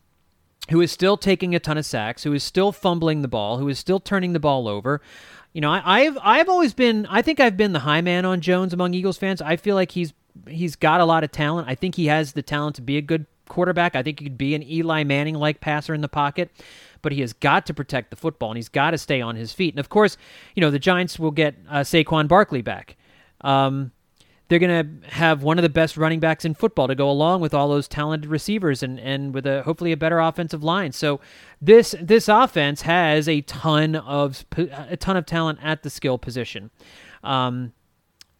who 0.70 0.82
is 0.82 0.92
still 0.92 1.18
taking 1.18 1.56
a 1.56 1.60
ton 1.60 1.78
of 1.78 1.86
sacks, 1.86 2.24
who 2.24 2.34
is 2.34 2.44
still 2.44 2.72
fumbling 2.72 3.22
the 3.22 3.28
ball, 3.28 3.58
who 3.58 3.70
is 3.70 3.80
still 3.80 4.00
turning 4.00 4.34
the 4.34 4.39
ball 4.39 4.68
over. 4.68 5.02
You 5.54 5.62
know, 5.62 5.72
I, 5.72 6.02
have 6.02 6.18
I've 6.22 6.50
always 6.50 6.74
been 6.74 7.08
I 7.10 7.22
think 7.22 7.39
I've 7.39 7.58
been 7.58 7.74
the 7.74 7.80
high 7.80 8.02
man 8.02 8.24
on 8.24 8.39
Jones 8.42 8.74
among 8.74 8.94
Eagles 8.94 9.18
fans. 9.18 9.42
I 9.42 9.56
feel 9.56 9.76
like 9.76 9.92
he's 9.92 10.13
he's 10.48 10.76
got 10.76 11.02
a 11.02 11.06
lot 11.06 11.24
of 11.24 11.32
talent. 11.32 11.68
I 11.68 11.76
think 11.76 11.96
he 11.96 12.06
has 12.06 12.34
the 12.34 12.44
talent 12.44 12.76
to 12.76 12.82
be 12.82 12.98
a 12.98 13.02
good 13.02 13.26
quarterback. 13.50 13.96
I 13.96 14.04
think 14.04 14.20
he 14.20 14.26
could 14.26 14.38
be 14.38 14.56
an 14.56 14.64
Eli 14.64 15.04
Manning 15.04 15.36
like 15.36 15.60
passer 15.60 15.94
in 15.94 16.02
the 16.02 16.08
pocket, 16.08 16.50
but 17.02 17.12
he 17.12 17.20
has 17.22 17.34
got 17.34 17.66
to 17.66 17.74
protect 17.74 18.10
the 18.10 18.16
football 18.16 18.50
and 18.52 18.58
he's 18.58 18.70
got 18.70 18.92
to 18.92 18.98
stay 18.98 19.20
on 19.20 19.36
his 19.36 19.52
feet. 19.52 19.74
And 19.74 19.80
of 19.80 19.90
course, 19.90 20.18
you 20.56 20.62
know 20.62 20.72
the 20.72 20.80
Giants 20.80 21.20
will 21.20 21.32
get 21.32 21.56
uh, 21.70 21.80
Saquon 21.80 22.28
Barkley 22.28 22.62
back. 22.62 22.96
Um, 23.42 23.92
they're 24.50 24.60
going 24.60 25.02
to 25.02 25.10
have 25.10 25.44
one 25.44 25.60
of 25.60 25.64
the 25.64 25.70
best 25.70 25.96
running 25.96 26.20
backs 26.20 26.44
in 26.44 26.56
football 26.56 26.88
to 26.88 26.96
go 26.96 27.10
along 27.10 27.40
with 27.42 27.54
all 27.54 27.70
those 27.70 27.88
talented 27.88 28.30
receivers 28.30 28.82
and, 28.82 29.00
and 29.00 29.32
with 29.34 29.46
a 29.46 29.62
hopefully 29.62 29.92
a 29.92 29.98
better 29.98 30.20
offensive 30.20 30.64
line. 30.64 30.92
So 30.92 31.20
this 31.62 31.96
this 32.02 32.28
offense 32.28 32.82
has 32.82 33.30
a 33.30 33.42
ton 33.42 33.96
of 33.96 34.44
a 34.58 34.98
ton 34.98 35.18
of 35.18 35.26
talent 35.28 35.60
at 35.62 35.84
the 35.84 35.90
skill 35.90 36.18
position. 36.18 36.72
Um, 37.24 37.74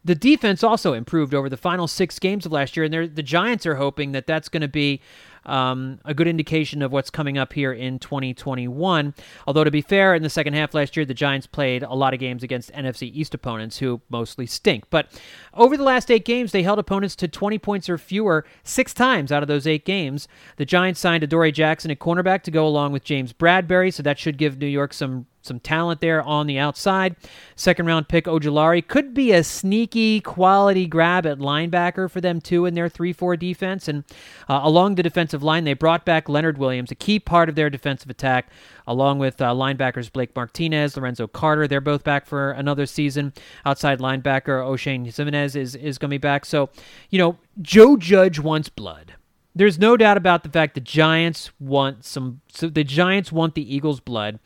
the 0.10 0.16
defense 0.16 0.64
also 0.64 0.94
improved 0.94 1.36
over 1.36 1.50
the 1.50 1.56
final 1.56 1.88
six 1.88 2.18
games 2.18 2.44
of 2.44 2.52
last 2.52 2.76
year, 2.76 2.84
and 2.84 3.16
the 3.16 3.22
Giants 3.22 3.68
are 3.68 3.76
hoping 3.76 4.12
that 4.14 4.26
that's 4.26 4.50
going 4.50 4.62
to 4.62 4.68
be 4.68 5.02
um, 5.46 6.00
a 6.04 6.16
good 6.16 6.28
indication 6.28 6.82
of 6.82 6.92
what's 6.92 7.12
coming 7.12 7.38
up 7.38 7.54
here 7.54 7.72
in 7.72 8.00
2021. 8.00 9.14
Although, 9.46 9.64
to 9.64 9.70
be 9.70 9.82
fair, 9.82 10.16
in 10.16 10.24
the 10.24 10.30
second 10.30 10.56
half 10.56 10.74
last 10.74 10.98
year, 10.98 11.06
the 11.06 11.14
Giants 11.14 11.46
played 11.46 11.84
a 11.84 11.94
lot 11.94 12.16
of 12.16 12.20
games 12.20 12.42
against 12.42 12.74
NFC 12.74 13.12
East 13.14 13.36
opponents 13.36 13.78
who 13.78 14.02
mostly 14.10 14.48
stink. 14.48 14.86
But 14.90 15.12
over 15.54 15.78
the 15.78 15.84
last 15.84 16.10
eight 16.10 16.26
games, 16.26 16.54
they 16.54 16.64
held 16.64 16.80
opponents 16.80 17.16
to 17.18 17.28
20 17.28 17.60
points 17.60 17.88
or 17.88 18.00
fewer 18.00 18.46
six 18.64 18.96
times 18.96 19.32
out 19.32 19.44
of 19.44 19.48
those 19.48 19.68
eight 19.68 19.86
games. 19.86 20.28
The 20.56 20.66
Giants 20.66 21.00
signed 21.00 21.24
Adoree 21.24 21.52
Jackson 21.52 21.92
at 21.92 22.00
cornerback 22.00 22.42
to 22.44 22.52
go 22.52 22.66
along 22.66 22.94
with 22.94 23.04
James 23.04 23.32
Bradberry, 23.32 23.94
so 23.94 24.02
that 24.02 24.18
should 24.18 24.40
give 24.40 24.58
New 24.58 24.66
York 24.66 24.92
some 24.92 25.28
some 25.42 25.60
talent 25.60 26.02
there 26.02 26.22
on 26.22 26.48
the 26.48 26.60
outside. 26.60 27.16
Second 27.56 27.86
round 27.86 28.08
pick 28.08 28.26
Ojulari 28.26 28.86
could 28.86 29.14
be 29.14 29.32
a 29.32 29.44
sneaky 29.44 30.20
quality 30.20 30.86
grab 30.86 31.26
at 31.26 31.40
linebacker 31.40 32.10
for 32.10 32.22
them 32.22 32.42
too 32.42 32.66
in 32.66 32.74
their 32.74 32.90
3-4 32.90 33.40
defense. 33.40 33.88
And 33.88 34.04
uh, 34.48 34.62
along 34.64 34.96
the 34.96 35.04
defensive 35.04 35.44
line, 35.44 35.64
they 35.64 35.74
brought 35.74 36.06
back 36.06 36.30
Leonard 36.30 36.58
Williams, 36.58 36.92
a 36.92 36.96
key 36.96 37.20
part 37.20 37.50
of 37.50 37.56
their 37.56 37.70
defensive 37.70 38.10
attack, 38.10 38.52
along 38.88 39.20
with 39.20 39.42
uh, 39.42 39.54
linebackers 39.54 40.12
Blake 40.12 40.36
Martinez, 40.36 40.98
Lorenzo 40.98 41.28
Carter. 41.28 41.68
They're 41.68 41.82
both 41.82 42.04
back 42.04 42.26
for 42.26 42.52
another 42.52 42.86
season. 42.86 43.34
Outside 43.66 44.00
linebacker 44.00 44.64
Oshane 44.64 45.08
Ximines 45.08 45.56
is 45.56 45.76
is 45.76 45.98
going 45.98 46.10
to 46.10 46.14
be 46.14 46.18
back. 46.18 46.46
So, 46.46 46.70
you 47.10 47.20
know, 47.20 47.38
Joe 47.62 47.98
Judge 47.98 48.40
wants 48.40 48.70
blood. 48.70 49.14
There's 49.56 49.80
no 49.80 49.98
doubt 49.98 50.18
about 50.18 50.44
the 50.44 50.50
fact 50.50 50.76
the 50.76 50.82
Giants 50.82 51.52
want 51.60 52.06
some. 52.06 52.42
So 52.52 52.70
the 52.70 52.84
Giants 52.84 53.32
want 53.32 53.56
the 53.56 53.76
Eagles' 53.76 54.00
blood. 54.00 54.40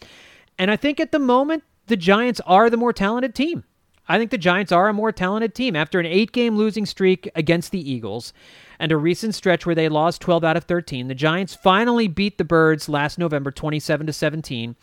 And 0.63 0.71
I 0.71 0.78
think 0.78 1.02
at 1.02 1.12
the 1.12 1.19
moment, 1.19 1.65
the 1.88 1.97
Giants 1.97 2.39
are 2.45 2.69
the 2.69 2.78
more 2.78 2.93
talented 2.93 3.36
team. 3.36 3.65
I 4.08 4.17
think 4.17 4.32
the 4.32 4.38
Giants 4.38 4.71
are 4.71 4.88
a 4.88 4.93
more 4.93 5.12
talented 5.12 5.54
team. 5.54 5.76
After 5.76 5.99
an 5.99 6.06
eight 6.06 6.32
game 6.32 6.56
losing 6.56 6.86
streak 6.86 7.30
against 7.36 7.71
the 7.71 7.91
Eagles 7.91 8.32
and 8.80 8.89
a 8.89 8.95
recent 8.95 9.36
stretch 9.36 9.65
where 9.65 9.76
they 9.76 9.89
lost 9.89 10.21
12 10.21 10.41
out 10.45 10.56
of 10.56 10.63
13, 10.63 11.10
the 11.10 11.15
Giants 11.15 11.54
finally 11.54 12.08
beat 12.08 12.38
the 12.38 12.45
Birds 12.45 12.88
last 12.88 13.19
November 13.19 13.52
27 13.52 14.08
to 14.08 14.13
17 14.13 14.78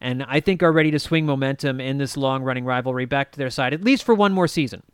and 0.00 0.22
I 0.22 0.40
think 0.40 0.62
are 0.62 0.72
ready 0.72 0.90
to 0.90 0.98
swing 0.98 1.26
momentum 1.26 1.82
in 1.82 1.98
this 1.98 2.16
long 2.16 2.42
running 2.42 2.64
rivalry 2.64 3.04
back 3.04 3.32
to 3.32 3.38
their 3.38 3.50
side, 3.50 3.74
at 3.74 3.84
least 3.84 4.04
for 4.04 4.14
one 4.14 4.32
more 4.32 4.48
season. 4.48 4.84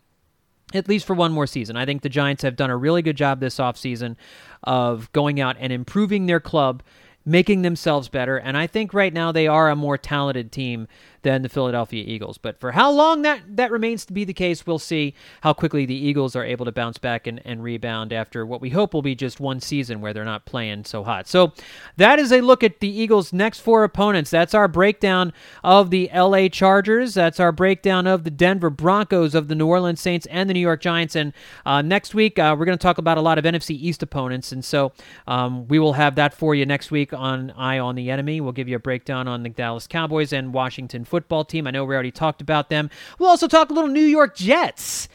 At 0.74 0.88
least 0.88 1.06
for 1.06 1.14
one 1.14 1.30
more 1.30 1.46
season. 1.46 1.76
I 1.76 1.86
think 1.86 2.02
the 2.02 2.08
Giants 2.08 2.42
have 2.42 2.56
done 2.56 2.70
a 2.70 2.76
really 2.76 3.02
good 3.02 3.16
job 3.16 3.38
this 3.38 3.58
offseason 3.58 4.16
of 4.64 5.12
going 5.12 5.38
out 5.38 5.54
and 5.60 5.72
improving 5.72 6.26
their 6.26 6.40
club 6.40 6.82
making 7.24 7.62
themselves 7.62 8.08
better. 8.08 8.36
And 8.36 8.56
I 8.56 8.66
think 8.66 8.92
right 8.92 9.12
now 9.12 9.32
they 9.32 9.46
are 9.46 9.70
a 9.70 9.76
more 9.76 9.98
talented 9.98 10.52
team 10.52 10.88
than 11.22 11.42
the 11.42 11.48
Philadelphia 11.48 12.04
Eagles. 12.06 12.38
But 12.38 12.58
for 12.58 12.72
how 12.72 12.90
long 12.90 13.22
that, 13.22 13.40
that 13.48 13.70
remains 13.70 14.04
to 14.06 14.12
be 14.12 14.24
the 14.24 14.34
case, 14.34 14.66
we'll 14.66 14.78
see 14.78 15.14
how 15.42 15.52
quickly 15.52 15.86
the 15.86 15.94
Eagles 15.94 16.36
are 16.36 16.44
able 16.44 16.64
to 16.64 16.72
bounce 16.72 16.98
back 16.98 17.26
and, 17.26 17.40
and 17.44 17.62
rebound 17.62 18.12
after 18.12 18.44
what 18.44 18.60
we 18.60 18.70
hope 18.70 18.94
will 18.94 19.02
be 19.02 19.14
just 19.14 19.40
one 19.40 19.60
season 19.60 20.00
where 20.00 20.12
they're 20.12 20.24
not 20.24 20.44
playing 20.44 20.84
so 20.84 21.04
hot. 21.04 21.28
So 21.28 21.52
that 21.96 22.18
is 22.18 22.32
a 22.32 22.40
look 22.40 22.64
at 22.64 22.80
the 22.80 22.88
Eagles' 22.88 23.32
next 23.32 23.60
four 23.60 23.84
opponents. 23.84 24.30
That's 24.30 24.54
our 24.54 24.68
breakdown 24.68 25.32
of 25.62 25.90
the 25.90 26.10
LA 26.14 26.48
Chargers. 26.48 27.14
That's 27.14 27.40
our 27.40 27.52
breakdown 27.52 28.06
of 28.06 28.24
the 28.24 28.30
Denver 28.30 28.70
Broncos, 28.70 29.34
of 29.34 29.48
the 29.48 29.54
New 29.54 29.66
Orleans 29.66 30.00
Saints, 30.00 30.26
and 30.26 30.50
the 30.50 30.54
New 30.54 30.60
York 30.60 30.80
Giants. 30.80 31.14
And 31.14 31.32
uh, 31.64 31.82
next 31.82 32.14
week, 32.14 32.38
uh, 32.38 32.56
we're 32.58 32.64
going 32.64 32.78
to 32.78 32.82
talk 32.82 32.98
about 32.98 33.18
a 33.18 33.22
lot 33.22 33.38
of 33.38 33.44
NFC 33.44 33.70
East 33.70 34.02
opponents. 34.02 34.52
And 34.52 34.64
so 34.64 34.92
um, 35.26 35.68
we 35.68 35.78
will 35.78 35.92
have 35.94 36.16
that 36.16 36.34
for 36.34 36.54
you 36.54 36.66
next 36.66 36.90
week 36.90 37.12
on 37.12 37.52
Eye 37.52 37.78
on 37.78 37.94
the 37.94 38.10
Enemy. 38.10 38.40
We'll 38.40 38.52
give 38.52 38.68
you 38.68 38.76
a 38.76 38.80
breakdown 38.80 39.28
on 39.28 39.42
the 39.42 39.48
Dallas 39.48 39.86
Cowboys 39.86 40.32
and 40.32 40.52
Washington 40.52 41.04
football 41.12 41.44
team. 41.44 41.66
I 41.66 41.70
know 41.70 41.84
we 41.84 41.94
already 41.94 42.10
talked 42.10 42.40
about 42.40 42.70
them. 42.70 42.88
We'll 43.18 43.28
also 43.28 43.46
talk 43.46 43.68
a 43.68 43.74
little 43.74 43.90
New 43.90 44.00
York 44.00 44.34
Jets. 44.34 45.08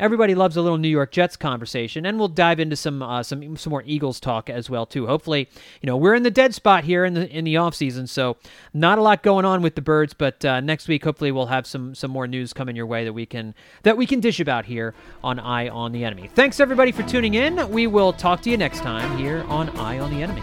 Everybody 0.00 0.34
loves 0.34 0.56
a 0.56 0.62
little 0.62 0.78
New 0.78 0.88
York 0.88 1.12
Jets 1.12 1.36
conversation, 1.36 2.04
and 2.04 2.18
we'll 2.18 2.26
dive 2.26 2.58
into 2.58 2.74
some 2.74 3.00
uh, 3.00 3.22
some 3.22 3.56
some 3.56 3.70
more 3.70 3.84
Eagles 3.86 4.18
talk 4.18 4.50
as 4.50 4.68
well 4.68 4.84
too. 4.84 5.06
Hopefully, 5.06 5.48
you 5.80 5.86
know 5.86 5.96
we're 5.96 6.16
in 6.16 6.24
the 6.24 6.32
dead 6.32 6.52
spot 6.52 6.82
here 6.82 7.04
in 7.04 7.14
the 7.14 7.30
in 7.30 7.44
the 7.44 7.56
off 7.56 7.76
season, 7.76 8.08
so 8.08 8.36
not 8.72 8.98
a 8.98 9.02
lot 9.02 9.22
going 9.22 9.44
on 9.44 9.62
with 9.62 9.76
the 9.76 9.82
Birds. 9.82 10.12
But 10.12 10.44
uh, 10.44 10.58
next 10.58 10.88
week, 10.88 11.04
hopefully, 11.04 11.30
we'll 11.30 11.46
have 11.46 11.64
some 11.64 11.94
some 11.94 12.10
more 12.10 12.26
news 12.26 12.52
coming 12.52 12.74
your 12.74 12.86
way 12.86 13.04
that 13.04 13.12
we 13.12 13.26
can 13.26 13.54
that 13.84 13.96
we 13.96 14.04
can 14.04 14.18
dish 14.18 14.40
about 14.40 14.64
here 14.64 14.92
on 15.22 15.38
Eye 15.38 15.68
on 15.68 15.92
the 15.92 16.04
Enemy. 16.04 16.28
Thanks 16.34 16.58
everybody 16.58 16.90
for 16.90 17.04
tuning 17.04 17.34
in. 17.34 17.70
We 17.70 17.86
will 17.86 18.12
talk 18.12 18.42
to 18.42 18.50
you 18.50 18.56
next 18.56 18.80
time 18.80 19.16
here 19.16 19.44
on 19.44 19.68
Eye 19.78 20.00
on 20.00 20.10
the 20.10 20.24
Enemy. 20.24 20.42